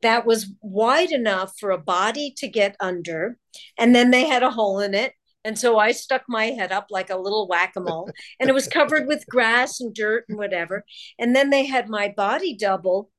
that 0.02 0.26
was 0.26 0.52
wide 0.62 1.12
enough 1.12 1.52
for 1.58 1.70
a 1.70 1.78
body 1.78 2.32
to 2.38 2.48
get 2.48 2.76
under. 2.80 3.38
And 3.78 3.94
then 3.94 4.10
they 4.10 4.26
had 4.26 4.42
a 4.42 4.50
hole 4.50 4.80
in 4.80 4.94
it. 4.94 5.12
And 5.44 5.58
so 5.58 5.78
I 5.78 5.92
stuck 5.92 6.22
my 6.28 6.46
head 6.46 6.72
up 6.72 6.88
like 6.90 7.10
a 7.10 7.16
little 7.16 7.48
whack 7.48 7.72
a 7.76 7.80
mole, 7.80 8.10
and 8.38 8.50
it 8.50 8.54
was 8.54 8.68
covered 8.78 9.06
with 9.06 9.26
grass 9.26 9.80
and 9.80 9.94
dirt 9.94 10.24
and 10.28 10.38
whatever. 10.38 10.84
And 11.18 11.34
then 11.34 11.50
they 11.50 11.66
had 11.66 11.88
my 11.88 12.12
body 12.16 12.56
double 12.56 13.10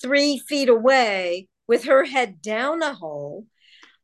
three 0.00 0.38
feet 0.38 0.68
away 0.68 1.48
with 1.68 1.84
her 1.84 2.04
head 2.04 2.42
down 2.42 2.82
a 2.82 2.94
hole. 2.94 3.46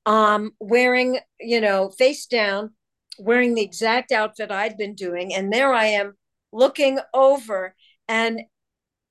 um, 0.06 0.52
wearing, 0.60 1.20
you 1.40 1.60
know, 1.60 1.90
face 1.90 2.26
down, 2.26 2.70
wearing 3.18 3.54
the 3.54 3.62
exact 3.62 4.12
outfit 4.12 4.50
I'd 4.50 4.76
been 4.78 4.94
doing. 4.94 5.34
And 5.34 5.52
there 5.52 5.72
I 5.72 5.86
am 5.86 6.14
looking 6.52 6.98
over, 7.14 7.74
and 8.08 8.40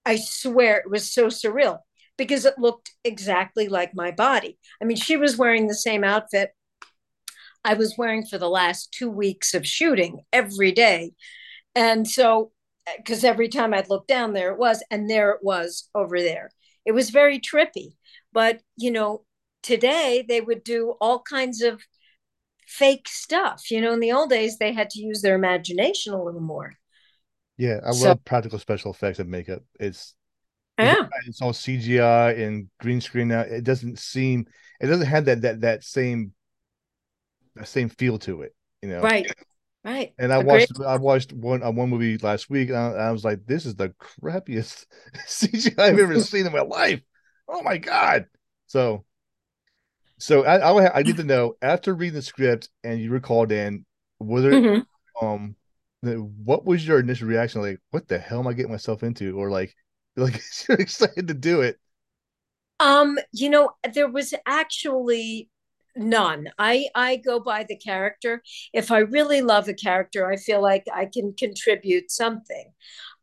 I 0.05 0.17
swear 0.17 0.77
it 0.77 0.89
was 0.89 1.11
so 1.11 1.27
surreal 1.27 1.79
because 2.17 2.45
it 2.45 2.57
looked 2.57 2.91
exactly 3.03 3.67
like 3.67 3.93
my 3.93 4.11
body. 4.11 4.57
I 4.81 4.85
mean, 4.85 4.97
she 4.97 5.17
was 5.17 5.37
wearing 5.37 5.67
the 5.67 5.75
same 5.75 6.03
outfit 6.03 6.51
I 7.63 7.73
was 7.73 7.97
wearing 7.97 8.25
for 8.25 8.37
the 8.37 8.49
last 8.49 8.93
two 8.93 9.09
weeks 9.09 9.53
of 9.53 9.67
shooting 9.67 10.21
every 10.31 10.71
day. 10.71 11.11
And 11.75 12.07
so, 12.07 12.51
because 12.95 13.25
every 13.25 13.49
time 13.49 13.73
I'd 13.73 13.89
look 13.89 14.07
down, 14.07 14.31
there 14.31 14.51
it 14.53 14.57
was, 14.57 14.81
and 14.89 15.09
there 15.09 15.31
it 15.31 15.39
was 15.43 15.89
over 15.93 16.21
there. 16.21 16.49
It 16.85 16.93
was 16.93 17.09
very 17.09 17.39
trippy. 17.39 17.95
But, 18.31 18.61
you 18.77 18.91
know, 18.91 19.25
today 19.63 20.23
they 20.27 20.39
would 20.39 20.63
do 20.63 20.95
all 21.01 21.19
kinds 21.19 21.61
of 21.61 21.81
fake 22.65 23.09
stuff. 23.09 23.69
You 23.69 23.81
know, 23.81 23.91
in 23.91 23.99
the 23.99 24.13
old 24.13 24.29
days, 24.29 24.57
they 24.57 24.71
had 24.71 24.89
to 24.91 25.01
use 25.01 25.21
their 25.21 25.35
imagination 25.35 26.13
a 26.13 26.23
little 26.23 26.39
more. 26.39 26.73
Yeah, 27.57 27.79
I 27.85 27.91
so, 27.91 28.09
love 28.09 28.23
practical 28.23 28.59
special 28.59 28.91
effects 28.91 29.19
and 29.19 29.29
makeup. 29.29 29.63
It's 29.79 30.15
yeah. 30.77 31.07
it's 31.25 31.41
all 31.41 31.53
CGI 31.53 32.45
and 32.45 32.69
green 32.79 33.01
screen 33.01 33.29
now. 33.29 33.41
It 33.41 33.63
doesn't 33.63 33.99
seem 33.99 34.45
it 34.79 34.87
doesn't 34.87 35.07
have 35.07 35.25
that 35.25 35.41
that 35.41 35.61
that 35.61 35.83
same 35.83 36.33
that 37.55 37.67
same 37.67 37.89
feel 37.89 38.19
to 38.19 38.41
it, 38.43 38.55
you 38.81 38.89
know. 38.89 39.01
Right. 39.01 39.31
Right. 39.83 40.13
And 40.19 40.33
I 40.33 40.37
Agreed. 40.37 40.51
watched 40.51 40.81
I 40.81 40.97
watched 40.97 41.33
one 41.33 41.63
uh, 41.63 41.71
one 41.71 41.89
movie 41.89 42.17
last 42.17 42.49
week 42.49 42.69
and 42.69 42.77
I, 42.77 42.89
I, 42.91 43.11
was 43.11 43.23
like, 43.23 43.45
this 43.45 43.65
is 43.65 43.75
the 43.75 43.93
crappiest 44.21 44.85
CGI 45.27 45.79
I've 45.79 45.99
ever 45.99 46.19
seen 46.19 46.45
in 46.45 46.51
my 46.51 46.61
life. 46.61 47.01
Oh 47.47 47.61
my 47.61 47.77
god. 47.77 48.25
So 48.65 49.05
so 50.19 50.43
I 50.43 50.57
I, 50.57 50.99
I 50.99 51.03
need 51.03 51.17
to 51.17 51.23
know 51.23 51.55
after 51.61 51.93
reading 51.93 52.15
the 52.15 52.21
script 52.21 52.69
and 52.83 52.99
you 52.99 53.11
were 53.11 53.21
called 53.21 53.51
in, 53.51 53.85
was 54.19 54.43
there 54.43 54.51
mm-hmm. 54.51 55.25
um 55.25 55.55
what 56.01 56.65
was 56.65 56.85
your 56.87 56.99
initial 56.99 57.27
reaction? 57.27 57.61
Like, 57.61 57.79
what 57.91 58.07
the 58.07 58.19
hell 58.19 58.39
am 58.39 58.47
I 58.47 58.53
getting 58.53 58.71
myself 58.71 59.03
into? 59.03 59.37
Or 59.37 59.49
like 59.49 59.73
like 60.17 60.41
you're 60.67 60.79
excited 60.79 61.27
to 61.27 61.33
do 61.33 61.61
it? 61.61 61.79
Um, 62.79 63.17
you 63.31 63.49
know, 63.49 63.71
there 63.93 64.09
was 64.09 64.33
actually 64.45 65.49
none. 65.95 66.47
I 66.59 66.87
i 66.95 67.15
go 67.17 67.39
by 67.39 67.63
the 67.63 67.75
character. 67.75 68.43
If 68.73 68.91
i 68.91 68.99
really 68.99 69.41
love 69.41 69.67
a 69.67 69.73
character 69.73 70.29
i 70.31 70.37
feel 70.37 70.61
like 70.61 70.85
i 70.93 71.05
can 71.05 71.33
contribute 71.33 72.11
something. 72.11 72.71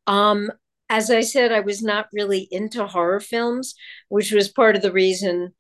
Um 0.07 0.51
as 0.91 1.11
i 1.11 1.21
said 1.23 1.53
i 1.53 1.61
was 1.61 1.83
not 1.83 2.09
really 2.13 2.49
into 2.51 2.87
horror 2.87 3.21
films 3.21 3.75
which 4.09 4.33
was 4.33 4.49
part 4.49 4.77
of 4.77 4.83
the 4.83 4.93
reason 4.93 5.53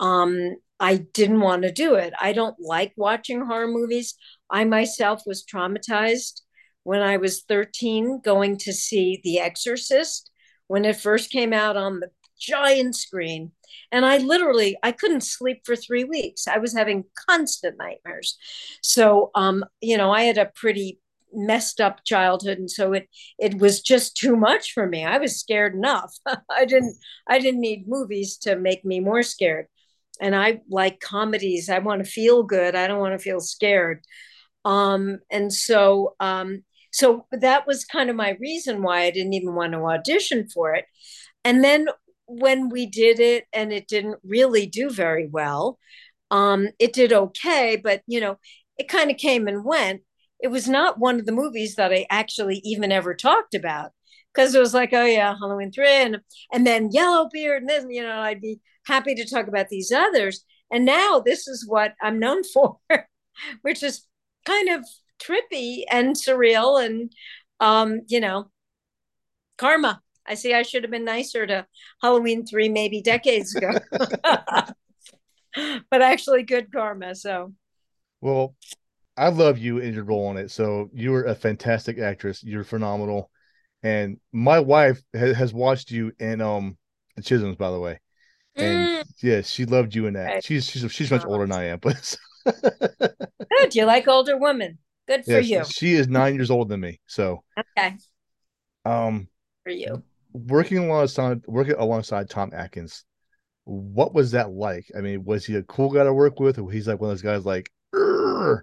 um 0.00 0.56
i 0.78 0.96
didn't 0.96 1.40
want 1.40 1.62
to 1.62 1.72
do 1.72 1.94
it. 1.96 2.14
I 2.20 2.32
don't 2.32 2.56
like 2.60 2.92
watching 2.96 3.40
horror 3.44 3.68
movies. 3.68 4.14
I 4.50 4.64
myself 4.64 5.22
was 5.26 5.44
traumatized 5.44 6.42
when 6.84 7.02
i 7.02 7.16
was 7.16 7.42
13 7.42 8.20
going 8.24 8.56
to 8.58 8.72
see 8.72 9.20
the 9.24 9.40
exorcist 9.40 10.29
when 10.70 10.84
it 10.84 10.94
first 10.94 11.32
came 11.32 11.52
out 11.52 11.76
on 11.76 11.98
the 11.98 12.08
giant 12.38 12.94
screen. 12.94 13.50
And 13.90 14.06
i 14.06 14.18
literally 14.18 14.76
i 14.84 14.92
couldn't 14.92 15.22
sleep 15.22 15.62
for 15.64 15.74
three 15.74 16.04
weeks. 16.04 16.46
I 16.46 16.58
was 16.58 16.72
having 16.72 17.06
constant 17.28 17.76
nightmares. 17.76 18.38
So 18.80 19.32
um 19.34 19.64
you 19.80 19.96
know 19.98 20.12
i 20.12 20.22
had 20.22 20.38
a 20.38 20.52
pretty 20.54 21.00
messed 21.32 21.80
up 21.80 22.04
childhood 22.04 22.58
and 22.58 22.70
so 22.70 22.92
it 22.92 23.08
it 23.38 23.58
was 23.58 23.82
just 23.82 24.16
too 24.16 24.36
much 24.36 24.72
for 24.72 24.86
me. 24.86 25.04
I 25.04 25.18
was 25.18 25.40
scared 25.40 25.74
enough. 25.74 26.14
I 26.60 26.64
didn't 26.66 26.96
i 27.26 27.40
didn't 27.40 27.60
need 27.68 27.88
movies 27.88 28.36
to 28.44 28.54
make 28.54 28.84
me 28.84 29.00
more 29.00 29.24
scared. 29.24 29.66
And 30.20 30.36
i 30.36 30.60
like 30.70 31.00
comedies. 31.00 31.68
I 31.68 31.80
want 31.80 32.04
to 32.04 32.10
feel 32.10 32.44
good. 32.44 32.76
I 32.76 32.86
don't 32.86 33.00
want 33.00 33.18
to 33.18 33.24
feel 33.28 33.40
scared. 33.40 34.04
Um 34.64 35.18
and 35.32 35.52
so 35.52 36.14
um 36.20 36.62
so 36.90 37.26
that 37.32 37.66
was 37.66 37.84
kind 37.84 38.10
of 38.10 38.16
my 38.16 38.36
reason 38.40 38.82
why 38.82 39.02
i 39.02 39.10
didn't 39.10 39.34
even 39.34 39.54
want 39.54 39.72
to 39.72 39.78
audition 39.78 40.48
for 40.48 40.74
it 40.74 40.84
and 41.44 41.64
then 41.64 41.86
when 42.30 42.68
we 42.68 42.86
did 42.86 43.18
it 43.18 43.44
and 43.52 43.72
it 43.72 43.88
didn't 43.88 44.18
really 44.22 44.66
do 44.66 44.88
very 44.90 45.26
well. 45.26 45.78
Um, 46.30 46.68
it 46.78 46.92
did 46.92 47.12
okay, 47.12 47.80
but 47.82 48.02
you 48.06 48.20
know, 48.20 48.38
it 48.78 48.88
kind 48.88 49.10
of 49.10 49.16
came 49.16 49.48
and 49.48 49.64
went. 49.64 50.02
It 50.40 50.48
was 50.48 50.68
not 50.68 50.98
one 50.98 51.18
of 51.18 51.26
the 51.26 51.32
movies 51.32 51.74
that 51.74 51.92
I 51.92 52.06
actually 52.08 52.60
even 52.64 52.92
ever 52.92 53.14
talked 53.14 53.54
about 53.54 53.90
because 54.32 54.54
it 54.54 54.60
was 54.60 54.72
like, 54.72 54.92
oh 54.92 55.04
yeah, 55.04 55.34
Halloween 55.38 55.72
three, 55.72 55.88
and 55.88 56.20
and 56.52 56.66
then 56.66 56.90
Yellowbeard, 56.92 57.62
and 57.62 57.68
then 57.68 57.90
you 57.90 58.02
know, 58.02 58.20
I'd 58.20 58.40
be 58.40 58.60
happy 58.86 59.14
to 59.16 59.28
talk 59.28 59.48
about 59.48 59.68
these 59.68 59.90
others. 59.90 60.44
And 60.70 60.84
now 60.84 61.20
this 61.24 61.48
is 61.48 61.68
what 61.68 61.94
I'm 62.00 62.20
known 62.20 62.42
for, 62.54 62.76
which 63.62 63.82
is 63.82 64.06
kind 64.46 64.68
of 64.68 64.84
trippy 65.22 65.84
and 65.90 66.16
surreal, 66.16 66.84
and 66.84 67.12
um, 67.60 68.00
you 68.08 68.20
know, 68.20 68.50
karma. 69.58 70.00
I 70.26 70.34
see 70.34 70.54
I 70.54 70.62
should 70.62 70.84
have 70.84 70.92
been 70.92 71.04
nicer 71.04 71.46
to 71.46 71.66
Halloween 72.02 72.46
3 72.46 72.68
maybe 72.68 73.02
decades 73.02 73.56
ago. 73.56 73.70
but 75.90 76.02
actually 76.02 76.42
good 76.42 76.72
karma. 76.72 77.14
So 77.14 77.52
well, 78.20 78.54
I 79.16 79.28
love 79.28 79.58
you 79.58 79.80
and 79.80 79.94
your 79.94 80.04
role 80.04 80.30
in 80.30 80.36
it. 80.36 80.50
So 80.50 80.90
you're 80.92 81.24
a 81.24 81.34
fantastic 81.34 81.98
actress. 81.98 82.42
You're 82.42 82.64
phenomenal. 82.64 83.30
And 83.82 84.18
my 84.32 84.60
wife 84.60 85.00
has, 85.14 85.36
has 85.36 85.54
watched 85.54 85.90
you 85.90 86.12
in 86.18 86.40
um 86.40 86.76
the 87.16 87.22
Chisholms, 87.22 87.58
by 87.58 87.70
the 87.70 87.80
way. 87.80 88.00
And 88.56 89.04
mm. 89.04 89.04
yeah, 89.22 89.42
she 89.42 89.64
loved 89.64 89.94
you 89.94 90.06
in 90.06 90.14
that. 90.14 90.26
Right. 90.26 90.44
She's 90.44 90.66
she's 90.66 90.90
she's 90.92 91.10
much 91.10 91.24
older 91.24 91.46
than 91.46 91.52
I 91.52 91.64
am, 91.66 91.78
but 91.78 92.16
good. 92.44 93.74
You 93.74 93.84
like 93.84 94.08
older 94.08 94.36
women. 94.36 94.78
Good 95.10 95.24
for 95.24 95.40
yes, 95.40 95.48
you. 95.48 95.64
She 95.64 95.94
is 95.94 96.06
nine 96.06 96.36
years 96.36 96.52
older 96.52 96.68
than 96.68 96.80
me. 96.80 97.00
So 97.06 97.42
okay. 97.58 97.96
Um 98.84 99.26
for 99.64 99.72
you 99.72 100.04
working 100.32 100.78
alongside 100.78 101.42
working 101.46 101.74
alongside 101.76 102.30
Tom 102.30 102.52
Atkins, 102.54 103.04
what 103.64 104.14
was 104.14 104.30
that 104.30 104.52
like? 104.52 104.86
I 104.96 105.00
mean, 105.00 105.24
was 105.24 105.44
he 105.44 105.56
a 105.56 105.64
cool 105.64 105.90
guy 105.90 106.04
to 106.04 106.12
work 106.12 106.38
with, 106.38 106.58
or 106.58 106.70
he's 106.70 106.86
like 106.86 107.00
one 107.00 107.10
of 107.10 107.16
those 107.16 107.22
guys 107.22 107.44
like? 107.44 107.70
Urgh. 107.92 108.60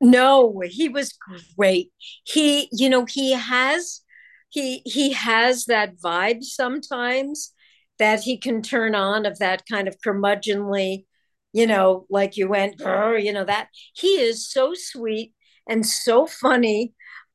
No, 0.00 0.62
he 0.64 0.88
was 0.88 1.12
great. 1.56 1.90
He, 2.24 2.68
you 2.72 2.88
know, 2.88 3.04
he 3.04 3.32
has 3.32 4.00
he 4.48 4.82
he 4.84 5.12
has 5.12 5.66
that 5.66 5.96
vibe 5.98 6.42
sometimes 6.42 7.52
that 7.98 8.20
he 8.20 8.38
can 8.38 8.62
turn 8.62 8.94
on 8.94 9.26
of 9.26 9.38
that 9.40 9.64
kind 9.68 9.88
of 9.88 10.00
curmudgeonly, 10.00 11.04
you 11.52 11.66
know, 11.66 12.06
like 12.08 12.36
you 12.36 12.48
went, 12.48 12.80
you 12.80 13.32
know, 13.32 13.44
that 13.44 13.68
he 13.94 14.20
is 14.20 14.48
so 14.48 14.72
sweet 14.74 15.34
and 15.68 15.86
so 15.86 16.26
funny. 16.26 16.94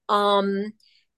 Um, 0.09 0.73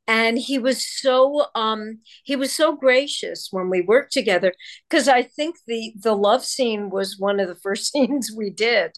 and 0.08 0.38
he 0.38 0.58
was 0.58 0.86
so 0.86 1.48
um 1.54 2.00
he 2.24 2.36
was 2.36 2.54
so 2.54 2.76
gracious 2.76 3.50
when 3.52 3.70
we 3.70 3.82
worked 3.82 4.14
together 4.14 4.54
because 4.90 5.08
i 5.10 5.22
think 5.22 5.58
the 5.68 5.94
the 6.02 6.16
love 6.16 6.46
scene 6.46 6.90
was 6.90 7.20
one 7.20 7.40
of 7.42 7.48
the 7.50 7.56
first 7.64 7.92
scenes 7.92 8.32
we 8.36 8.50
did 8.50 8.92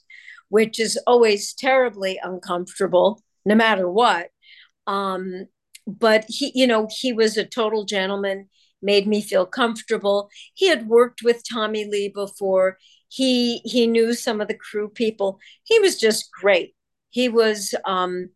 which 0.50 0.80
is 0.80 1.00
always 1.08 1.54
terribly 1.54 2.20
uncomfortable 2.24 3.22
no 3.46 3.56
matter 3.56 3.89
what. 3.89 4.30
Um 4.88 5.48
but 5.88 6.25
he 6.28 6.51
you 6.56 6.68
know 6.68 6.88
he 6.92 7.13
was 7.13 7.38
a 7.38 7.46
total 7.46 7.86
gentleman 7.86 8.50
made 8.82 9.08
me 9.08 9.22
feel 9.22 9.46
comfortable. 9.46 10.30
He 10.54 10.68
had 10.68 10.88
worked 10.88 11.22
with 11.24 11.44
tommy 11.50 11.86
lee 11.86 12.10
before. 12.10 12.78
He 13.10 13.60
he 13.66 13.88
knew 13.88 14.13
some 14.13 14.42
of 14.42 14.48
the 14.48 14.54
crew 14.56 14.89
people. 14.89 15.39
He 15.63 15.80
was 15.80 16.00
just 16.00 16.30
great 16.32 16.75
he 17.10 17.30
was 17.30 17.75
um 17.86 18.30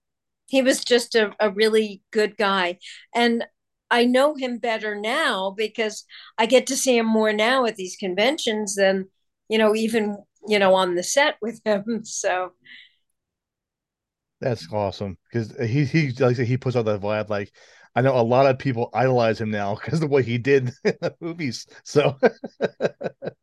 he 0.48 0.62
was 0.62 0.84
just 0.84 1.16
a, 1.16 1.32
a 1.40 1.50
really 1.50 2.02
good 2.12 2.38
guy. 2.38 2.78
And 3.16 3.46
I 3.90 4.06
know 4.06 4.36
him 4.36 4.58
better 4.58 4.96
now 4.96 5.52
because 5.52 6.06
I 6.38 6.46
get 6.46 6.68
to 6.68 6.76
see 6.78 6.98
him 6.98 7.06
more 7.08 7.34
now 7.34 7.66
at 7.66 7.76
these 7.76 7.96
conventions 7.96 8.76
than, 8.76 9.08
you 9.50 9.58
know, 9.58 9.76
even, 9.76 10.18
you 10.48 10.60
know, 10.60 10.76
on 10.76 10.96
the 10.96 11.04
set 11.04 11.36
with 11.42 11.62
him. 11.66 12.02
So 12.04 12.54
that's 14.42 14.68
awesome 14.72 15.18
because 15.32 15.56
he 15.70 15.86
he 15.86 16.08
like 16.12 16.32
I 16.32 16.34
said, 16.34 16.48
he 16.48 16.58
puts 16.58 16.76
out 16.76 16.86
that 16.86 17.02
vibe. 17.02 17.30
Like 17.30 17.52
I 17.96 18.02
know 18.02 18.20
a 18.20 18.22
lot 18.22 18.46
of 18.46 18.60
people 18.60 18.90
idolize 18.94 19.40
him 19.40 19.52
now 19.52 19.76
because 19.84 20.02
of 20.04 20.10
what 20.10 20.26
he 20.26 20.38
did 20.38 20.68
in 20.84 20.98
the 21.02 21.16
movies. 21.22 21.66
So 21.84 22.18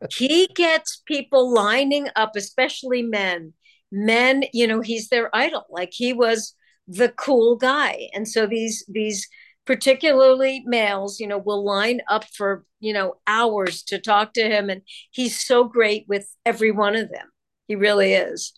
he 0.08 0.46
gets 0.54 1.02
people 1.06 1.52
lining 1.52 2.08
up, 2.16 2.36
especially 2.36 3.02
men. 3.02 3.54
Men, 3.92 4.44
you 4.52 4.66
know, 4.66 4.80
he's 4.80 5.08
their 5.08 5.34
idol. 5.34 5.64
Like 5.70 5.90
he 5.92 6.12
was 6.12 6.54
the 6.86 7.10
cool 7.10 7.56
guy. 7.56 8.08
And 8.14 8.26
so 8.26 8.46
these 8.46 8.84
these 8.88 9.28
particularly 9.66 10.62
males 10.66 11.20
you 11.20 11.26
know 11.26 11.38
will 11.38 11.64
line 11.64 12.00
up 12.08 12.24
for 12.24 12.64
you 12.80 12.92
know 12.92 13.14
hours 13.26 13.82
to 13.84 13.98
talk 13.98 14.32
to 14.34 14.42
him. 14.42 14.70
And 14.70 14.82
he's 15.10 15.38
so 15.38 15.64
great 15.64 16.06
with 16.08 16.28
every 16.44 16.70
one 16.70 16.96
of 16.96 17.10
them. 17.10 17.28
He 17.68 17.76
really 17.76 18.14
is. 18.14 18.52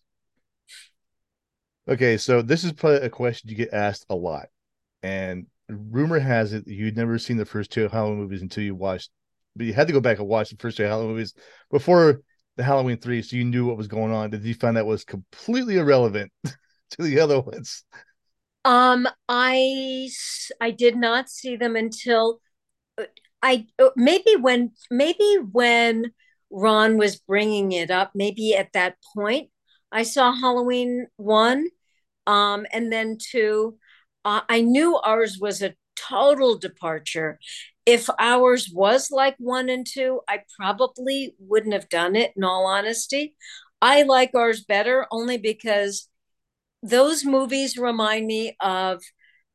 Okay 1.89 2.17
so 2.17 2.43
this 2.43 2.65
is 2.65 2.73
probably 2.73 2.99
a 2.99 3.11
question 3.11 3.51
you 3.51 3.57
get 3.57 3.73
asked 3.73 4.07
a 4.09 4.15
lot. 4.15 4.47
And 5.03 5.47
rumor 5.69 6.19
has 6.19 6.53
it 6.53 6.67
you'd 6.67 6.97
never 6.97 7.19
seen 7.19 7.37
the 7.37 7.45
first 7.45 7.71
two 7.71 7.89
halloween 7.89 8.19
movies 8.19 8.43
until 8.43 8.63
you 8.63 8.75
watched 8.75 9.11
but 9.57 9.67
you 9.67 9.73
had 9.73 9.87
to 9.87 9.93
go 9.93 10.01
back 10.01 10.19
and 10.19 10.29
watch 10.29 10.51
the 10.51 10.57
first 10.57 10.77
two 10.77 10.83
halloween 10.83 11.13
movies 11.13 11.35
before 11.71 12.21
the 12.57 12.63
Halloween 12.63 12.99
three, 12.99 13.23
so 13.23 13.37
you 13.37 13.45
knew 13.45 13.67
what 13.67 13.77
was 13.77 13.89
going 13.89 14.13
on. 14.13 14.31
Did 14.31 14.45
you 14.45 14.55
find 14.55 14.77
that 14.77 14.87
was 14.87 15.05
completely 15.05 15.77
irrelevant 15.79 16.31
to 16.45 17.03
the 17.03 17.21
other 17.21 17.41
ones? 17.41 17.85
Um, 18.65 19.09
I 19.29 20.09
I 20.61 20.71
did 20.71 20.97
not 20.97 21.29
see 21.29 21.57
them 21.57 21.77
until 21.77 22.41
uh, 22.99 23.05
I 23.43 23.67
uh, 23.79 23.91
maybe 23.97 24.37
when 24.37 24.73
maybe 24.91 25.39
when 25.51 26.13
Ron 26.51 26.99
was 26.99 27.17
bringing 27.17 27.73
it 27.73 27.91
up, 27.91 28.13
maybe 28.15 28.55
at 28.55 28.73
that 28.75 28.97
point 29.15 29.51
I 29.91 30.05
saw 30.05 30.33
Halloween 30.33 31.07
one, 31.17 31.67
um, 32.27 32.67
and 32.73 32.93
then 32.93 33.19
two. 33.19 33.79
Uh, 34.25 34.43
I 34.49 34.61
knew 34.61 34.97
ours 34.99 35.39
was 35.41 35.63
a 35.63 35.75
total 35.97 36.57
departure. 36.57 37.41
If 37.85 38.09
ours 38.19 38.71
was 38.73 39.11
like 39.11 39.35
one 39.39 39.69
and 39.69 39.87
two, 39.87 40.21
I 40.29 40.41
probably 40.59 41.35
wouldn't 41.39 41.75
have 41.75 41.89
done 41.89 42.15
it. 42.17 42.33
In 42.37 42.45
all 42.45 42.67
honesty, 42.67 43.35
I 43.81 44.03
like 44.03 44.31
ours 44.35 44.65
better 44.65 45.07
only 45.11 45.37
because 45.39 46.09
those 46.83 47.25
movies 47.25 47.79
remind 47.79 48.27
me 48.27 48.57
of 48.61 49.03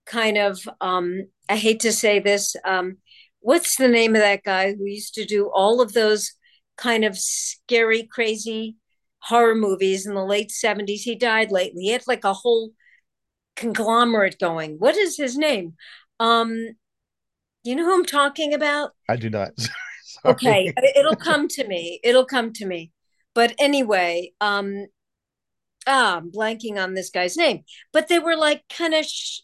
kind 0.06 0.38
of 0.38 0.60
um, 0.82 1.28
I 1.50 1.58
hate 1.58 1.82
to 1.82 1.92
say 1.92 2.20
this. 2.20 2.56
Um, 2.66 2.98
what's 3.40 3.76
the 3.76 3.88
name 3.88 4.16
of 4.16 4.22
that 4.22 4.44
guy 4.44 4.74
who 4.74 4.86
used 4.86 5.14
to 5.16 5.26
do 5.26 5.50
all 5.54 5.82
of 5.82 5.94
those 5.94 6.34
kind 6.78 7.06
of 7.06 7.18
scary, 7.18 8.04
crazy 8.04 8.78
horror 9.20 9.56
movies 9.56 10.06
in 10.06 10.16
the 10.16 10.26
late 10.26 10.52
70s? 10.52 11.04
He 11.04 11.16
died 11.16 11.52
lately. 11.52 11.84
He 11.84 11.92
had 11.92 12.08
like 12.08 12.24
a 12.24 12.34
whole 12.34 12.72
conglomerate 13.56 14.40
going. 14.40 14.78
What 14.78 14.96
is 14.98 15.18
his 15.18 15.38
name? 15.38 15.76
Um, 16.20 16.76
you 17.68 17.76
know 17.76 17.86
who 17.86 17.94
I'm 17.94 18.06
talking 18.06 18.54
about? 18.54 18.92
I 19.10 19.16
do 19.16 19.30
not. 19.30 19.52
okay, 20.26 20.74
it'll 20.96 21.16
come 21.16 21.48
to 21.50 21.68
me. 21.68 22.00
It'll 22.04 22.26
come 22.26 22.54
to 22.54 22.66
me. 22.66 22.92
But 23.34 23.54
anyway, 23.60 24.34
um, 24.42 24.88
ah, 25.86 26.18
I'm 26.18 26.32
blanking 26.32 26.82
on 26.82 26.94
this 26.94 27.10
guy's 27.10 27.38
name. 27.38 27.64
But 27.94 28.08
they 28.08 28.20
were 28.20 28.36
like 28.36 28.64
kind 28.70 28.94
of, 28.94 29.06
sh- 29.06 29.42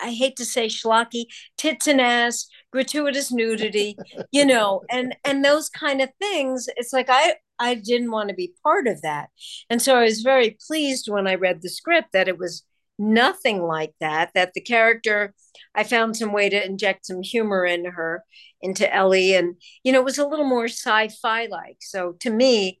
I 0.00 0.10
hate 0.12 0.36
to 0.36 0.44
say 0.44 0.66
schlocky, 0.66 1.26
tits 1.56 1.86
and 1.86 2.00
ass, 2.00 2.46
gratuitous 2.72 3.32
nudity, 3.32 3.96
you 4.30 4.44
know, 4.44 4.82
and 4.90 5.16
and 5.24 5.44
those 5.44 5.68
kind 5.68 6.00
of 6.00 6.10
things. 6.20 6.68
It's 6.76 6.92
like 6.92 7.08
I 7.08 7.36
I 7.58 7.74
didn't 7.74 8.10
want 8.10 8.28
to 8.28 8.34
be 8.34 8.52
part 8.62 8.86
of 8.86 9.02
that, 9.02 9.30
and 9.68 9.82
so 9.82 9.96
I 9.96 10.04
was 10.04 10.20
very 10.20 10.56
pleased 10.66 11.08
when 11.08 11.26
I 11.26 11.34
read 11.34 11.62
the 11.62 11.68
script 11.68 12.12
that 12.12 12.28
it 12.28 12.38
was 12.38 12.64
nothing 12.98 13.62
like 13.62 13.94
that. 14.00 14.30
That 14.34 14.54
the 14.54 14.60
character, 14.60 15.34
I 15.74 15.84
found 15.84 16.16
some 16.16 16.32
way 16.32 16.48
to 16.48 16.64
inject 16.64 17.06
some 17.06 17.22
humor 17.22 17.64
in 17.64 17.84
her, 17.84 18.24
into 18.60 18.92
Ellie, 18.92 19.34
and 19.34 19.56
you 19.82 19.92
know, 19.92 20.00
it 20.00 20.04
was 20.04 20.18
a 20.18 20.26
little 20.26 20.46
more 20.46 20.66
sci-fi 20.66 21.46
like. 21.46 21.78
So 21.80 22.12
to 22.20 22.30
me, 22.30 22.80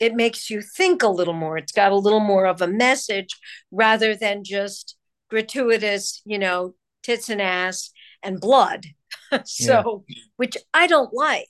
it 0.00 0.14
makes 0.14 0.50
you 0.50 0.62
think 0.62 1.02
a 1.02 1.08
little 1.08 1.34
more. 1.34 1.56
It's 1.56 1.72
got 1.72 1.92
a 1.92 1.96
little 1.96 2.20
more 2.20 2.46
of 2.46 2.60
a 2.60 2.66
message 2.66 3.34
rather 3.70 4.14
than 4.14 4.44
just 4.44 4.96
gratuitous, 5.30 6.22
you 6.24 6.38
know, 6.38 6.74
tits 7.02 7.28
and 7.28 7.40
ass 7.40 7.90
and 8.22 8.40
blood. 8.40 8.86
so, 9.44 10.04
yeah. 10.08 10.22
which 10.36 10.56
I 10.74 10.86
don't 10.86 11.12
like. 11.12 11.48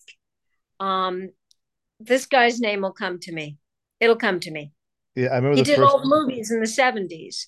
Um, 0.78 1.30
this 1.98 2.26
guy's 2.26 2.60
name 2.60 2.82
will 2.82 2.92
come 2.92 3.18
to 3.20 3.32
me. 3.32 3.58
It'll 4.00 4.16
come 4.16 4.40
to 4.40 4.50
me. 4.50 4.72
Yeah, 5.14 5.28
I 5.28 5.36
remember 5.36 5.56
he 5.56 5.62
did 5.62 5.78
first... 5.78 5.96
the 6.02 6.02
movies 6.04 6.50
in 6.50 6.60
the 6.60 6.66
seventies. 6.66 7.46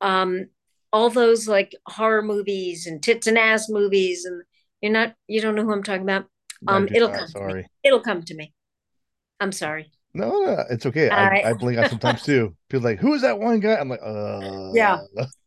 Um, 0.00 0.46
all 0.92 1.10
those 1.10 1.46
like 1.46 1.74
horror 1.86 2.22
movies 2.22 2.86
and 2.86 3.02
tits 3.02 3.26
and 3.26 3.38
ass 3.38 3.68
movies, 3.68 4.24
and 4.24 4.42
you're 4.80 4.92
not 4.92 5.14
you 5.28 5.40
don't 5.40 5.54
know 5.54 5.64
who 5.64 5.72
I'm 5.72 5.82
talking 5.82 6.02
about. 6.02 6.26
Um, 6.66 6.88
it'll 6.92 7.08
not, 7.08 7.18
come 7.18 7.28
sorry. 7.28 7.52
to 7.52 7.58
me. 7.58 7.66
It'll 7.84 8.00
come 8.00 8.22
to 8.22 8.34
me. 8.34 8.52
I'm 9.38 9.52
sorry. 9.52 9.90
No, 10.12 10.28
no, 10.28 10.64
it's 10.68 10.86
okay. 10.86 11.08
I, 11.08 11.50
I 11.50 11.52
blink 11.52 11.78
out 11.78 11.90
sometimes 11.90 12.22
too. 12.22 12.56
People 12.68 12.84
like, 12.84 12.98
who 12.98 13.14
is 13.14 13.22
that 13.22 13.38
one 13.38 13.60
guy? 13.60 13.76
I'm 13.76 13.88
like, 13.88 14.00
uh. 14.04 14.72
Yeah, 14.74 14.98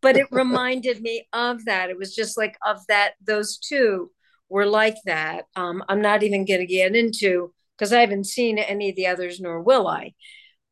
but 0.02 0.16
it 0.16 0.28
reminded 0.32 1.02
me 1.02 1.28
of 1.34 1.66
that. 1.66 1.90
It 1.90 1.98
was 1.98 2.16
just 2.16 2.38
like 2.38 2.58
of 2.66 2.78
that. 2.88 3.14
Those 3.22 3.58
two 3.58 4.10
were 4.50 4.66
like 4.66 4.96
that. 5.06 5.46
Um, 5.56 5.84
I'm 5.90 6.02
not 6.02 6.24
even 6.24 6.46
going 6.46 6.62
to 6.62 6.66
get 6.66 6.96
into 6.96 7.54
because 7.78 7.92
I 7.92 8.00
haven't 8.00 8.26
seen 8.26 8.58
any 8.58 8.90
of 8.90 8.96
the 8.96 9.08
others, 9.08 9.42
nor 9.42 9.62
will 9.62 9.88
I. 9.88 10.14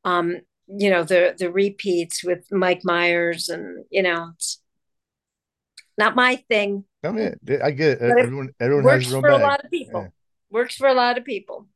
Um, 0.06 0.38
you 0.78 0.90
know 0.90 1.04
the 1.04 1.36
the 1.38 1.52
repeats 1.52 2.24
with 2.24 2.52
Mike 2.52 2.82
Myers, 2.84 3.50
and 3.50 3.86
you 3.90 4.04
know 4.04 4.32
it's 4.36 4.62
not 5.98 6.16
my 6.16 6.38
thing. 6.50 6.86
I 7.04 7.12
mean, 7.12 7.36
I 7.64 7.72
get 7.72 8.02
it. 8.02 8.02
Everyone, 8.02 8.50
everyone 8.60 8.84
works 8.86 9.06
has 9.06 9.14
for 9.14 9.22
bag. 9.22 9.42
a 9.42 9.44
lot 9.44 9.64
of 9.64 9.72
people. 9.72 10.02
Yeah. 10.02 10.08
Works 10.50 10.76
for 10.76 10.88
a 10.88 10.94
lot 10.94 11.18
of 11.18 11.26
people. 11.26 11.68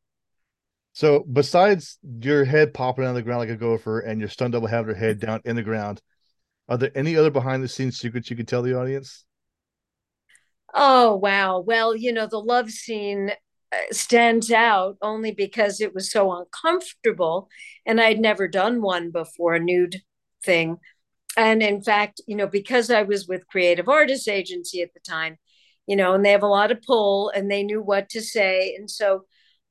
So 0.94 1.26
besides 1.32 1.98
your 2.22 2.46
head 2.46 2.74
popping 2.74 3.04
out 3.04 3.10
of 3.10 3.16
the 3.16 3.22
ground 3.22 3.40
like 3.40 3.50
a 3.50 3.58
gopher 3.58 4.00
and 4.00 4.20
your 4.20 4.30
stunt 4.30 4.54
double 4.54 4.68
having 4.68 4.94
her 4.94 5.00
head 5.00 5.20
down 5.20 5.42
in 5.44 5.56
the 5.56 5.64
ground, 5.64 6.02
are 6.70 6.78
there 6.78 6.92
any 6.96 7.18
other 7.18 7.32
behind 7.32 7.64
the 7.64 7.68
scenes 7.68 8.00
secrets 8.00 8.30
you 8.30 8.36
could 8.36 8.48
tell 8.48 8.62
the 8.62 8.80
audience? 8.80 9.26
Oh 10.74 11.16
wow. 11.16 11.60
Well, 11.60 11.96
you 11.96 12.14
know, 12.14 12.28
the 12.28 12.40
love 12.40 12.70
scene 12.70 13.32
stands 13.92 14.52
out 14.52 14.98
only 15.02 15.32
because 15.32 15.82
it 15.82 15.94
was 15.94 16.12
so 16.12 16.32
uncomfortable 16.32 17.50
and 17.86 18.00
I'd 18.00 18.20
never 18.20 18.48
done 18.48 18.82
one 18.82 19.12
before, 19.12 19.56
a 19.56 19.60
nude 19.60 20.02
thing. 20.44 20.78
And 21.38 21.62
in 21.62 21.82
fact, 21.82 22.22
you 22.28 22.36
know, 22.36 22.48
because 22.48 22.90
I 22.90 23.04
was 23.04 23.28
with 23.28 23.48
Creative 23.48 23.90
Artists 23.90 24.28
Agency 24.28 24.82
at 24.82 24.94
the 24.94 25.00
time, 25.02 25.38
you 25.88 25.96
know, 25.96 26.14
and 26.14 26.26
they 26.26 26.32
have 26.32 26.44
a 26.44 26.48
lot 26.48 26.72
of 26.72 26.82
pull 26.82 27.30
and 27.30 27.52
they 27.52 27.64
knew 27.64 27.82
what 27.82 28.10
to 28.10 28.22
say. 28.22 28.76
And 28.76 28.90
so 28.90 29.26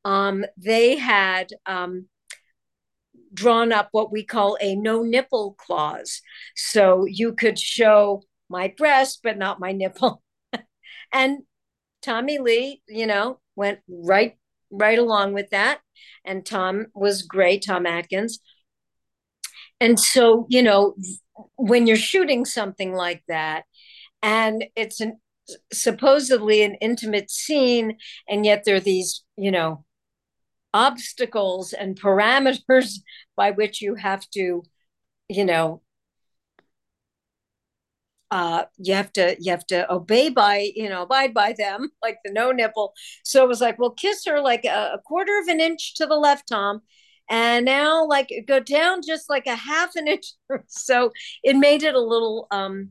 um, 0.05 0.45
they 0.57 0.97
had 0.97 1.49
um, 1.67 2.07
drawn 3.33 3.73
up 3.73 3.89
what 3.93 4.13
we 4.13 4.23
call 4.23 4.59
a 4.61 4.77
no 4.77 5.03
nipple 5.03 5.55
clause. 5.59 6.21
So 6.55 7.07
you 7.07 7.33
could 7.33 7.59
show 7.59 8.23
my 8.49 8.73
breast, 8.77 9.21
but 9.23 9.39
not 9.39 9.61
my 9.61 9.73
nipple. 9.73 10.23
and 11.13 11.39
Tommy 12.03 12.39
Lee, 12.39 12.83
you 12.87 13.07
know, 13.07 13.41
went 13.57 13.81
right 13.89 14.37
right 14.71 14.99
along 14.99 15.35
with 15.35 15.51
that. 15.51 15.81
And 16.25 16.45
Tom 16.45 16.87
was 16.95 17.23
great, 17.23 17.65
Tom 17.67 17.87
Atkins. 17.87 18.41
And 19.81 19.99
so, 19.99 20.47
you 20.49 20.63
know, 20.63 20.95
when 21.57 21.87
you're 21.87 21.97
shooting 21.97 22.45
something 22.45 22.93
like 22.93 23.23
that, 23.29 23.65
and 24.23 24.65
it's 24.75 25.01
an 25.01 25.21
supposedly 25.73 26.63
an 26.63 26.77
intimate 26.81 27.31
scene, 27.31 27.99
and 28.29 28.45
yet 28.45 28.63
there 28.65 28.77
are 28.77 28.81
these, 28.81 29.25
you 29.37 29.51
know, 29.51 29.85
obstacles 30.73 31.73
and 31.73 32.01
parameters 32.01 32.95
by 33.37 33.51
which 33.51 33.81
you 33.81 33.95
have 33.95 34.29
to, 34.31 34.63
you 35.29 35.45
know, 35.45 35.83
uh, 38.35 38.65
you 38.79 38.95
have 38.95 39.13
to 39.13 39.37
you 39.39 39.51
have 39.51 39.67
to 39.67 39.91
obey 39.93 40.29
by 40.29 40.71
you 40.75 40.89
know 40.89 41.03
abide 41.03 41.33
by 41.33 41.55
them 41.57 41.89
like 42.03 42.19
the 42.25 42.33
no 42.33 42.51
nipple 42.51 42.93
so 43.23 43.43
it 43.43 43.49
was 43.49 43.61
like 43.61 43.79
well 43.79 43.91
kiss 43.91 44.25
her 44.25 44.41
like 44.41 44.65
a, 44.65 44.93
a, 44.95 44.99
quarter 45.07 45.39
of 45.39 45.49
an 45.49 45.61
inch 45.61 45.95
to 45.95 46.07
the 46.07 46.17
left 46.17 46.49
tom 46.49 46.81
and 47.31 47.65
now 47.65 48.05
like 48.07 48.29
go 48.47 48.61
down 48.61 49.01
just 49.07 49.31
like 49.31 49.47
a 49.47 49.55
half 49.55 49.91
an 49.97 50.09
inch 50.15 50.27
so 50.67 51.11
it 51.43 51.57
made 51.57 51.83
it 51.83 51.95
a 51.95 52.01
little 52.01 52.47
um 52.51 52.91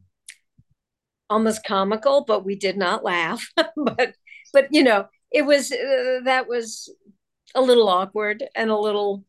almost 1.29 1.65
comical 1.65 2.23
but 2.25 2.45
we 2.45 2.56
did 2.56 2.77
not 2.77 3.03
laugh 3.03 3.45
but 3.75 4.15
but 4.53 4.67
you 4.71 4.84
know 4.84 5.06
it 5.32 5.45
was 5.45 5.71
uh, 5.71 6.19
that 6.23 6.47
was 6.47 6.93
a 7.56 7.62
little 7.62 7.89
awkward 7.89 8.43
and 8.56 8.69
a 8.69 8.77
little 8.77 9.23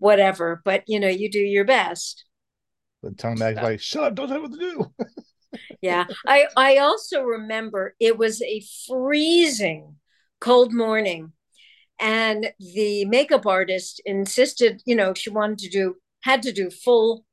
whatever, 0.00 0.60
but 0.64 0.82
you 0.88 0.98
know, 0.98 1.08
you 1.08 1.30
do 1.30 1.38
your 1.38 1.64
best. 1.64 2.24
But 3.02 3.16
Tom 3.16 3.38
Mack's 3.38 3.62
like, 3.62 3.80
shut 3.80 4.04
up, 4.04 4.14
don't 4.16 4.28
tell 4.28 4.42
what 4.42 4.52
to 4.52 4.58
do. 4.58 4.92
Yeah. 5.80 6.06
I 6.26 6.46
I 6.56 6.76
also 6.78 7.22
remember 7.22 7.94
it 8.00 8.18
was 8.18 8.42
a 8.42 8.62
freezing 8.86 9.96
cold 10.40 10.72
morning. 10.72 11.32
And 12.02 12.52
the 12.58 13.04
makeup 13.04 13.46
artist 13.46 14.00
insisted, 14.06 14.82
you 14.86 14.96
know, 14.96 15.12
she 15.12 15.28
wanted 15.28 15.58
to 15.58 15.68
do 15.68 15.96
had 16.22 16.42
to 16.42 16.52
do 16.52 16.70
full 16.70 17.24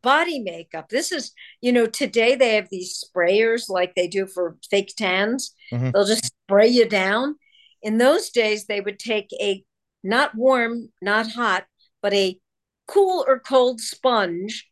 body 0.00 0.38
makeup. 0.38 0.88
This 0.88 1.10
is, 1.10 1.32
you 1.60 1.72
know, 1.72 1.86
today 1.86 2.36
they 2.36 2.54
have 2.54 2.68
these 2.70 3.02
sprayers 3.04 3.68
like 3.68 3.94
they 3.94 4.06
do 4.06 4.26
for 4.26 4.56
fake 4.70 4.94
tans. 4.96 5.54
Mm-hmm. 5.72 5.90
They'll 5.90 6.06
just 6.06 6.26
spray 6.26 6.68
you 6.68 6.88
down 6.88 7.34
in 7.82 7.98
those 7.98 8.30
days 8.30 8.66
they 8.66 8.80
would 8.80 8.98
take 8.98 9.30
a 9.40 9.64
not 10.02 10.34
warm 10.34 10.88
not 11.02 11.30
hot 11.30 11.64
but 12.02 12.12
a 12.12 12.38
cool 12.86 13.24
or 13.26 13.38
cold 13.38 13.80
sponge 13.80 14.69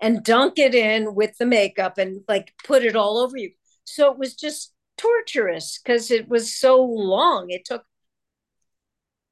and 0.00 0.24
dunk 0.24 0.58
it 0.58 0.74
in 0.74 1.14
with 1.14 1.36
the 1.38 1.46
makeup 1.46 1.98
and 1.98 2.22
like 2.28 2.54
put 2.64 2.84
it 2.84 2.96
all 2.96 3.18
over 3.18 3.36
you 3.36 3.50
so 3.84 4.10
it 4.10 4.18
was 4.18 4.34
just 4.34 4.72
torturous 4.96 5.80
because 5.82 6.10
it 6.10 6.28
was 6.28 6.54
so 6.54 6.82
long 6.82 7.46
it 7.48 7.64
took 7.64 7.84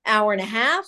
hour 0.07 0.33
and 0.33 0.41
a 0.41 0.47
half 0.47 0.87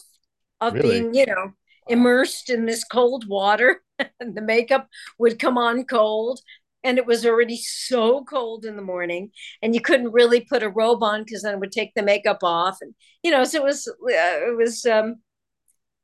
of 0.61 0.75
really? 0.75 1.01
being 1.01 1.15
you 1.15 1.27
know 1.27 1.53
immersed 1.89 2.51
in 2.51 2.67
this 2.67 2.85
cold 2.85 3.27
water 3.29 3.83
and 4.21 4.35
the 4.35 4.43
makeup 4.43 4.89
would 5.19 5.39
come 5.39 5.59
on 5.59 5.85
cold 5.85 6.41
and 6.83 6.97
it 6.97 7.05
was 7.05 7.27
already 7.27 7.59
so 7.59 8.25
cold 8.25 8.65
in 8.65 8.77
the 8.77 8.83
morning 8.83 9.31
and 9.63 9.75
you 9.75 9.81
couldn't 9.81 10.13
really 10.13 10.41
put 10.41 10.63
a 10.63 10.71
robe 10.71 11.03
on 11.03 11.25
because 11.25 11.43
then 11.43 11.55
it 11.55 11.61
would 11.61 11.73
take 11.73 11.93
the 11.95 12.03
makeup 12.03 12.39
off 12.43 12.79
and 12.81 12.95
you 13.23 13.31
know 13.31 13.45
so 13.45 13.59
it 13.59 13.65
was 13.65 13.87
uh, 13.89 13.93
it 14.09 14.57
was 14.57 14.87
um 14.87 15.17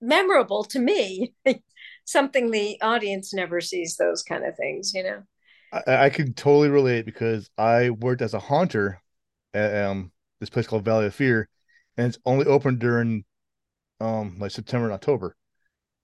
memorable 0.01 0.65
to 0.65 0.79
me. 0.79 1.35
Something 2.07 2.51
the 2.51 2.81
audience 2.81 3.35
never 3.35 3.61
sees 3.61 3.97
those 3.97 4.23
kind 4.23 4.45
of 4.45 4.57
things, 4.57 4.95
you 4.95 5.03
know. 5.03 5.23
I, 5.73 6.07
I 6.07 6.11
can 6.11 6.33
totally 6.33 6.71
relate 6.71 7.05
because 7.05 7.51
I 7.59 7.91
worked 7.91 8.23
as 8.23 8.33
a 8.33 8.39
haunter 8.39 9.03
at 9.53 9.85
um, 9.85 10.13
this 10.41 10.49
place 10.49 10.67
called 10.67 10.85
Valley 10.85 11.07
of 11.07 11.15
Fear, 11.15 11.49
and 11.99 12.07
it's 12.07 12.19
only 12.25 12.47
open 12.47 12.79
during 12.79 13.25
um 14.01 14.37
like 14.39 14.51
September 14.51 14.87
and 14.87 14.95
October, 14.95 15.37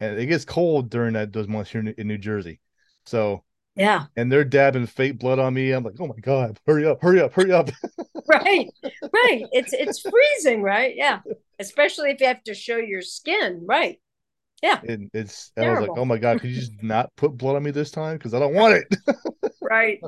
and 0.01 0.19
it 0.19 0.27
gets 0.27 0.45
cold 0.45 0.91
during 0.91 1.15
that 1.15 1.33
those 1.33 1.49
months 1.49 1.71
here 1.71 1.81
in, 1.81 1.89
in 1.89 2.09
New 2.09 2.19
Jersey. 2.19 2.61
So 3.07 3.45
yeah. 3.75 4.07
And 4.17 4.31
they're 4.31 4.45
dabbing 4.45 4.87
fake 4.87 5.19
blood 5.19 5.39
on 5.39 5.55
me. 5.55 5.73
I'm 5.73 5.85
like, 5.85 5.95
oh 5.99 6.07
my 6.07 6.19
God, 6.21 6.59
hurry 6.67 6.87
up, 6.87 7.01
hurry 7.01 7.21
up, 7.21 7.33
hurry 7.33 7.53
up. 7.53 7.71
right. 8.29 8.69
Right. 9.03 9.45
It's 9.53 9.73
it's 9.73 10.01
freezing, 10.01 10.63
right? 10.63 10.95
Yeah. 10.95 11.21
Especially 11.59 12.11
if 12.11 12.21
you 12.21 12.27
have 12.27 12.43
to 12.45 12.55
show 12.55 12.77
your 12.77 13.03
skin. 13.03 13.65
Right. 13.67 13.99
Yeah. 14.63 14.81
And 14.87 15.11
it's 15.13 15.53
and 15.57 15.67
I 15.67 15.71
was 15.71 15.89
like, 15.89 15.99
oh 15.99 16.05
my 16.05 16.19
God, 16.19 16.41
could 16.41 16.51
you 16.51 16.57
just 16.57 16.83
not 16.83 17.11
put 17.17 17.37
blood 17.37 17.57
on 17.57 17.63
me 17.63 17.71
this 17.71 17.91
time? 17.91 18.17
Because 18.17 18.35
I 18.35 18.39
don't 18.39 18.55
want 18.55 18.75
it. 18.75 19.53
right. 19.61 20.01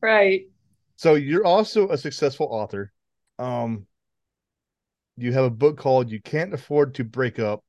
Right. 0.00 0.48
So 0.96 1.14
you're 1.14 1.44
also 1.44 1.88
a 1.88 1.98
successful 1.98 2.46
author. 2.50 2.92
Um 3.38 3.86
you 5.16 5.32
have 5.32 5.44
a 5.44 5.50
book 5.50 5.78
called 5.78 6.10
You 6.10 6.20
Can't 6.20 6.52
Afford 6.52 6.94
to 6.96 7.04
Break 7.04 7.38
Up 7.38 7.64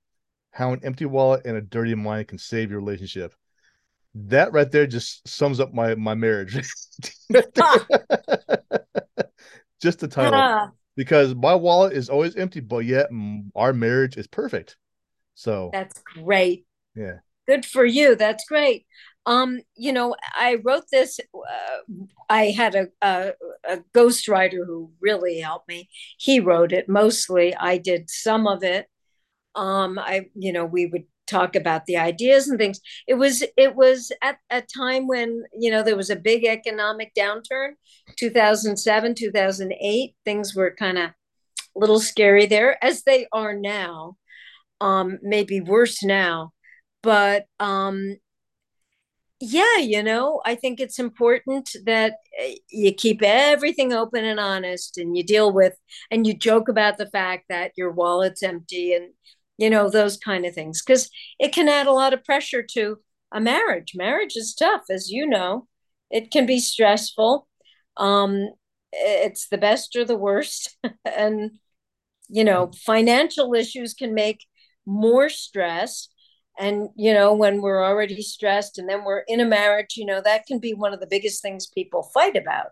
How 0.51 0.73
an 0.73 0.81
Empty 0.84 1.05
Wallet 1.05 1.45
and 1.45 1.55
a 1.55 1.62
Dirty 1.62 1.95
Mind 1.95 2.27
Can 2.27 2.38
Save 2.38 2.71
Your 2.71 2.79
Relationship 2.79 3.34
that 4.15 4.53
right 4.53 4.71
there 4.71 4.88
just 4.88 5.27
sums 5.27 5.60
up 5.60 5.73
my 5.73 5.95
my 5.95 6.15
marriage. 6.15 6.53
just 9.81 9.99
the 9.99 10.08
title, 10.10 10.71
because 10.95 11.36
my 11.36 11.53
wallet 11.53 11.93
is 11.93 12.10
always 12.10 12.36
empty, 12.36 12.62
but 12.62 12.86
yet 12.86 13.10
our 13.55 13.73
marriage 13.73 14.17
is 14.17 14.27
perfect. 14.27 14.77
So 15.35 15.69
that's 15.71 16.01
great. 16.01 16.65
Yeah, 16.95 17.19
good 17.47 17.65
for 17.65 17.85
you. 17.85 18.15
That's 18.15 18.45
great. 18.47 18.85
Um, 19.27 19.61
you 19.75 19.91
know, 19.91 20.15
I 20.35 20.59
wrote 20.63 20.85
this. 20.91 21.19
Uh, 21.33 22.05
I 22.29 22.45
had 22.45 22.75
a, 22.75 22.87
a 23.01 23.33
a 23.67 23.77
ghostwriter 23.93 24.65
who 24.65 24.91
really 25.01 25.39
helped 25.39 25.67
me. 25.67 25.89
He 26.17 26.39
wrote 26.39 26.71
it 26.71 26.89
mostly. 26.89 27.55
I 27.55 27.77
did 27.77 28.09
some 28.09 28.47
of 28.47 28.63
it. 28.63 28.87
Um, 29.55 29.97
I, 29.97 30.27
you 30.35 30.51
know, 30.51 30.65
we 30.65 30.85
would 30.85 31.05
talk 31.27 31.55
about 31.55 31.85
the 31.85 31.97
ideas 31.97 32.47
and 32.47 32.59
things 32.59 32.79
it 33.07 33.15
was 33.15 33.43
it 33.57 33.75
was 33.75 34.11
at 34.21 34.37
a 34.51 34.61
time 34.61 35.07
when 35.07 35.43
you 35.57 35.71
know 35.71 35.81
there 35.81 35.95
was 35.97 36.11
a 36.11 36.15
big 36.15 36.45
economic 36.45 37.11
downturn 37.17 37.71
2007 38.15 39.15
2008 39.15 40.15
things 40.23 40.55
were 40.55 40.75
kind 40.77 40.99
of 40.99 41.09
a 41.09 41.13
little 41.79 41.99
scary 41.99 42.45
there 42.45 42.83
as 42.83 43.03
they 43.03 43.25
are 43.33 43.55
now 43.55 44.15
um 44.81 45.17
maybe 45.21 45.61
worse 45.61 46.03
now 46.03 46.51
but 47.01 47.45
um 47.59 48.15
yeah 49.39 49.77
you 49.77 50.01
know 50.01 50.41
i 50.45 50.55
think 50.55 50.79
it's 50.79 50.97
important 50.97 51.69
that 51.85 52.15
eh, 52.39 52.55
you 52.69 52.93
keep 52.93 53.21
everything 53.21 53.91
open 53.93 54.23
and 54.23 54.39
honest 54.39 54.97
and 54.97 55.15
you 55.17 55.23
deal 55.23 55.51
with 55.51 55.73
and 56.09 56.25
you 56.25 56.33
joke 56.33 56.69
about 56.69 56.97
the 56.97 57.09
fact 57.09 57.45
that 57.49 57.71
your 57.75 57.91
wallet's 57.91 58.43
empty 58.43 58.93
and 58.93 59.09
you 59.57 59.69
know, 59.69 59.89
those 59.89 60.17
kind 60.17 60.45
of 60.45 60.53
things, 60.53 60.81
because 60.81 61.09
it 61.39 61.53
can 61.53 61.69
add 61.69 61.88
a 61.88 61.91
lot 61.91 62.13
of 62.13 62.23
pressure 62.23 62.63
to 62.71 62.97
a 63.31 63.39
marriage. 63.39 63.93
Marriage 63.95 64.35
is 64.35 64.53
tough, 64.53 64.83
as 64.89 65.09
you 65.09 65.27
know, 65.27 65.67
it 66.11 66.31
can 66.31 66.45
be 66.45 66.59
stressful. 66.59 67.47
Um, 67.97 68.49
it's 68.91 69.47
the 69.47 69.57
best 69.57 69.95
or 69.95 70.05
the 70.05 70.17
worst. 70.17 70.77
and, 71.05 71.51
you 72.27 72.43
know, 72.43 72.71
financial 72.85 73.53
issues 73.53 73.93
can 73.93 74.13
make 74.13 74.45
more 74.85 75.29
stress. 75.29 76.09
And, 76.57 76.89
you 76.95 77.13
know, 77.13 77.33
when 77.33 77.61
we're 77.61 77.83
already 77.83 78.21
stressed 78.21 78.77
and 78.77 78.89
then 78.89 79.03
we're 79.03 79.23
in 79.27 79.41
a 79.41 79.45
marriage, 79.45 79.97
you 79.97 80.05
know, 80.05 80.21
that 80.23 80.45
can 80.45 80.59
be 80.59 80.73
one 80.73 80.93
of 80.93 80.99
the 80.99 81.07
biggest 81.07 81.41
things 81.41 81.67
people 81.67 82.03
fight 82.13 82.37
about. 82.37 82.67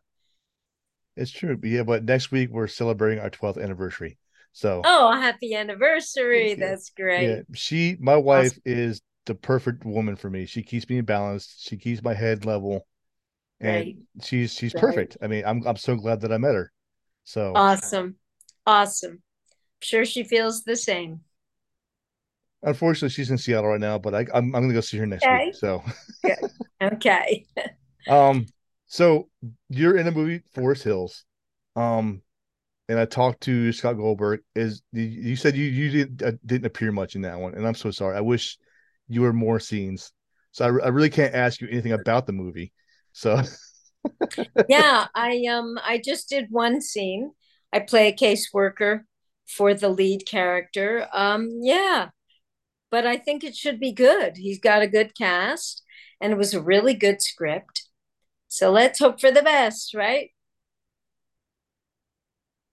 It's 1.15 1.31
true. 1.31 1.59
Yeah, 1.61 1.83
but 1.83 2.05
next 2.05 2.31
week 2.31 2.49
we're 2.49 2.67
celebrating 2.67 3.19
our 3.19 3.29
12th 3.29 3.61
anniversary. 3.61 4.17
So 4.53 4.81
Oh, 4.85 5.11
happy 5.11 5.53
anniversary. 5.53 6.53
That's 6.53 6.91
great. 6.91 7.27
Yeah. 7.27 7.41
She 7.53 7.97
my 7.99 8.15
wife 8.15 8.51
awesome. 8.51 8.61
is 8.65 9.01
the 9.25 9.35
perfect 9.35 9.85
woman 9.85 10.15
for 10.15 10.29
me. 10.29 10.45
She 10.45 10.63
keeps 10.63 10.87
me 10.89 11.01
balanced. 11.01 11.67
She 11.67 11.77
keeps 11.77 12.03
my 12.03 12.13
head 12.13 12.45
level. 12.45 12.85
And 13.59 13.75
right. 13.75 13.97
she's 14.21 14.53
she's 14.53 14.73
right. 14.73 14.81
perfect. 14.81 15.17
I 15.21 15.27
mean, 15.27 15.43
I'm 15.45 15.65
I'm 15.65 15.77
so 15.77 15.95
glad 15.95 16.21
that 16.21 16.31
I 16.31 16.37
met 16.37 16.55
her. 16.55 16.71
So 17.23 17.53
awesome. 17.55 18.15
Awesome. 18.65 19.11
I'm 19.11 19.81
sure 19.81 20.05
she 20.05 20.23
feels 20.23 20.63
the 20.63 20.75
same. 20.75 21.21
Unfortunately, 22.63 23.09
she's 23.09 23.29
in 23.29 23.37
Seattle 23.37 23.69
right 23.69 23.79
now, 23.79 23.97
but 23.97 24.15
I, 24.15 24.19
I'm 24.33 24.55
I'm 24.55 24.63
gonna 24.63 24.73
go 24.73 24.81
see 24.81 24.97
her 24.97 25.05
next 25.05 25.25
okay. 25.25 25.45
week. 25.45 25.55
So 25.55 25.83
okay. 26.81 27.45
um, 28.07 28.45
so 28.87 29.29
you're 29.69 29.97
in 29.97 30.07
a 30.07 30.11
movie 30.11 30.43
Forest 30.53 30.83
Hills. 30.83 31.25
Um, 31.75 32.21
and 32.89 32.99
I 32.99 33.05
talked 33.05 33.41
to 33.41 33.71
Scott 33.71 33.97
Goldberg. 33.97 34.41
Is 34.55 34.81
you 34.91 35.35
said 35.35 35.55
you 35.55 35.65
you 35.65 35.89
didn't 35.89 36.23
uh, 36.23 36.37
didn't 36.45 36.65
appear 36.65 36.91
much 36.91 37.15
in 37.15 37.21
that 37.21 37.39
one, 37.39 37.55
and 37.55 37.67
I'm 37.67 37.75
so 37.75 37.91
sorry. 37.91 38.17
I 38.17 38.21
wish 38.21 38.57
you 39.07 39.21
were 39.21 39.33
more 39.33 39.59
scenes. 39.59 40.11
So 40.51 40.65
I, 40.65 40.85
I 40.85 40.87
really 40.89 41.09
can't 41.09 41.33
ask 41.33 41.61
you 41.61 41.67
anything 41.69 41.93
about 41.93 42.27
the 42.27 42.33
movie. 42.33 42.71
So 43.11 43.41
yeah, 44.69 45.07
I 45.15 45.43
um 45.49 45.79
I 45.83 46.01
just 46.03 46.29
did 46.29 46.47
one 46.49 46.81
scene. 46.81 47.31
I 47.71 47.79
play 47.79 48.07
a 48.07 48.15
caseworker 48.15 49.01
for 49.47 49.73
the 49.73 49.89
lead 49.89 50.25
character. 50.25 51.07
Um 51.13 51.49
yeah. 51.61 52.09
But 52.93 53.07
I 53.07 53.17
think 53.17 53.43
it 53.43 53.55
should 53.55 53.79
be 53.79 53.91
good. 53.91 54.37
He's 54.37 54.59
got 54.59 54.83
a 54.83 54.87
good 54.87 55.15
cast 55.15 55.81
and 56.21 56.31
it 56.31 56.37
was 56.37 56.53
a 56.53 56.61
really 56.61 56.93
good 56.93 57.23
script. 57.23 57.89
So 58.49 58.71
let's 58.71 58.99
hope 58.99 59.19
for 59.19 59.31
the 59.31 59.41
best, 59.41 59.95
right? 59.95 60.29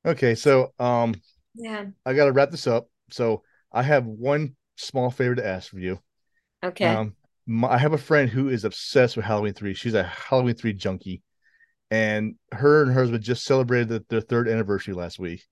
Okay, 0.05 0.35
so 0.35 0.75
um 0.79 1.15
yeah. 1.55 1.87
I 2.05 2.13
got 2.13 2.27
to 2.27 2.33
wrap 2.33 2.51
this 2.51 2.67
up. 2.67 2.91
So 3.11 3.45
I 3.73 3.83
have 3.83 4.05
one 4.05 4.57
small 4.77 5.11
favor 5.11 5.37
to 5.37 5.47
ask 5.47 5.73
of 5.73 5.79
you. 5.79 5.99
Okay. 6.63 6.85
Um 6.85 7.17
my, 7.47 7.69
I 7.69 7.79
have 7.79 7.95
a 7.95 7.99
friend 7.99 8.29
who 8.29 8.51
is 8.51 8.67
obsessed 8.67 9.17
with 9.17 9.25
Halloween 9.25 9.55
3. 9.55 9.73
She's 9.73 9.95
a 9.95 10.03
Halloween 10.03 10.55
3 10.55 10.75
junkie. 10.75 11.23
And 11.91 12.35
her 12.53 12.83
and 12.83 12.93
her 12.93 13.01
husband 13.01 13.25
just 13.25 13.45
celebrated 13.45 13.89
the, 13.89 14.05
their 14.11 14.21
third 14.21 14.49
anniversary 14.49 14.93
last 14.93 15.19
week. 15.19 15.47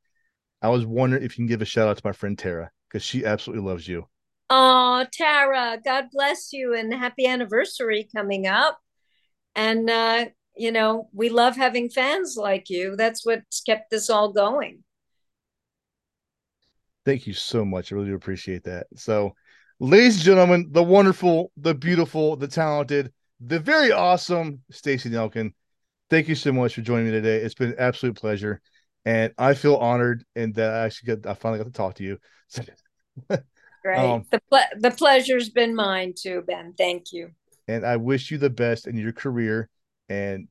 I 0.60 0.68
was 0.68 0.84
wondering 0.84 1.22
if 1.22 1.38
you 1.38 1.44
can 1.44 1.46
give 1.46 1.62
a 1.62 1.64
shout 1.64 1.88
out 1.88 1.96
to 1.96 2.02
my 2.04 2.12
friend 2.12 2.38
Tara 2.38 2.70
because 2.86 3.02
she 3.02 3.24
absolutely 3.24 3.66
loves 3.66 3.88
you. 3.88 4.06
Oh, 4.50 5.04
Tara, 5.12 5.78
God 5.84 6.06
bless 6.12 6.52
you 6.52 6.74
and 6.74 6.92
happy 6.92 7.26
anniversary 7.26 8.08
coming 8.14 8.46
up. 8.46 8.78
And 9.54 9.90
uh, 9.90 10.26
you 10.56 10.72
know, 10.72 11.08
we 11.12 11.28
love 11.28 11.56
having 11.56 11.88
fans 11.88 12.36
like 12.36 12.68
you. 12.68 12.96
That's 12.96 13.24
what's 13.24 13.60
kept 13.60 13.90
this 13.90 14.10
all 14.10 14.32
going. 14.32 14.82
Thank 17.04 17.26
you 17.26 17.32
so 17.32 17.64
much. 17.64 17.90
I 17.90 17.94
really 17.94 18.08
do 18.08 18.14
appreciate 18.14 18.64
that. 18.64 18.86
So, 18.96 19.34
ladies 19.78 20.16
and 20.16 20.24
gentlemen, 20.24 20.68
the 20.70 20.82
wonderful, 20.82 21.52
the 21.56 21.74
beautiful, 21.74 22.36
the 22.36 22.48
talented, 22.48 23.12
the 23.40 23.58
very 23.58 23.92
awesome 23.92 24.62
Stacey 24.70 25.08
Nelkin. 25.10 25.52
Thank 26.10 26.28
you 26.28 26.34
so 26.34 26.52
much 26.52 26.74
for 26.74 26.80
joining 26.82 27.06
me 27.06 27.12
today. 27.12 27.36
It's 27.36 27.54
been 27.54 27.70
an 27.70 27.78
absolute 27.78 28.16
pleasure. 28.16 28.60
And 29.04 29.32
I 29.38 29.54
feel 29.54 29.76
honored 29.76 30.24
and 30.34 30.54
that 30.56 30.74
I 30.74 30.84
actually 30.84 31.16
got 31.16 31.30
I 31.30 31.34
finally 31.34 31.58
got 31.58 31.66
to 31.66 31.72
talk 31.72 31.94
to 31.94 32.04
you. 32.04 32.18
Great. 33.82 33.98
Um, 33.98 34.24
the 34.30 34.40
ple- 34.50 34.80
the 34.80 34.90
pleasure's 34.90 35.50
been 35.50 35.74
mine 35.74 36.14
too, 36.16 36.42
Ben. 36.46 36.74
Thank 36.76 37.12
you. 37.12 37.30
And 37.66 37.84
I 37.84 37.96
wish 37.96 38.30
you 38.30 38.38
the 38.38 38.50
best 38.50 38.86
in 38.86 38.96
your 38.96 39.12
career 39.12 39.68
and 40.08 40.48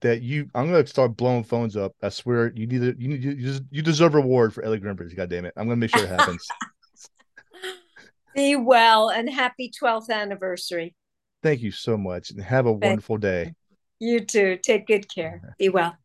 that 0.00 0.22
you 0.22 0.48
I'm 0.54 0.70
gonna 0.70 0.86
start 0.86 1.16
blowing 1.16 1.44
phones 1.44 1.76
up. 1.76 1.94
I 2.02 2.08
swear 2.08 2.52
you 2.54 2.66
need 2.66 2.82
you 2.98 3.08
need 3.08 3.22
you, 3.22 3.60
you 3.70 3.82
deserve 3.82 4.14
a 4.14 4.18
reward 4.18 4.52
for 4.52 4.62
Ellie 4.62 4.80
Grimbridge. 4.80 5.16
God 5.16 5.30
damn 5.30 5.44
it. 5.44 5.54
I'm 5.56 5.66
gonna 5.66 5.76
make 5.76 5.90
sure 5.90 6.04
it 6.04 6.08
happens. 6.08 6.46
Be 8.34 8.56
well 8.56 9.10
and 9.10 9.28
happy 9.28 9.70
12th 9.82 10.10
anniversary. 10.10 10.94
Thank 11.42 11.62
you 11.62 11.70
so 11.70 11.96
much 11.96 12.30
and 12.30 12.40
have 12.42 12.66
a 12.66 12.70
Thank 12.70 12.84
wonderful 12.84 13.18
day. 13.18 13.54
You 14.00 14.20
too. 14.20 14.58
Take 14.62 14.86
good 14.86 15.12
care. 15.12 15.54
Be 15.58 15.68
well. 15.68 15.96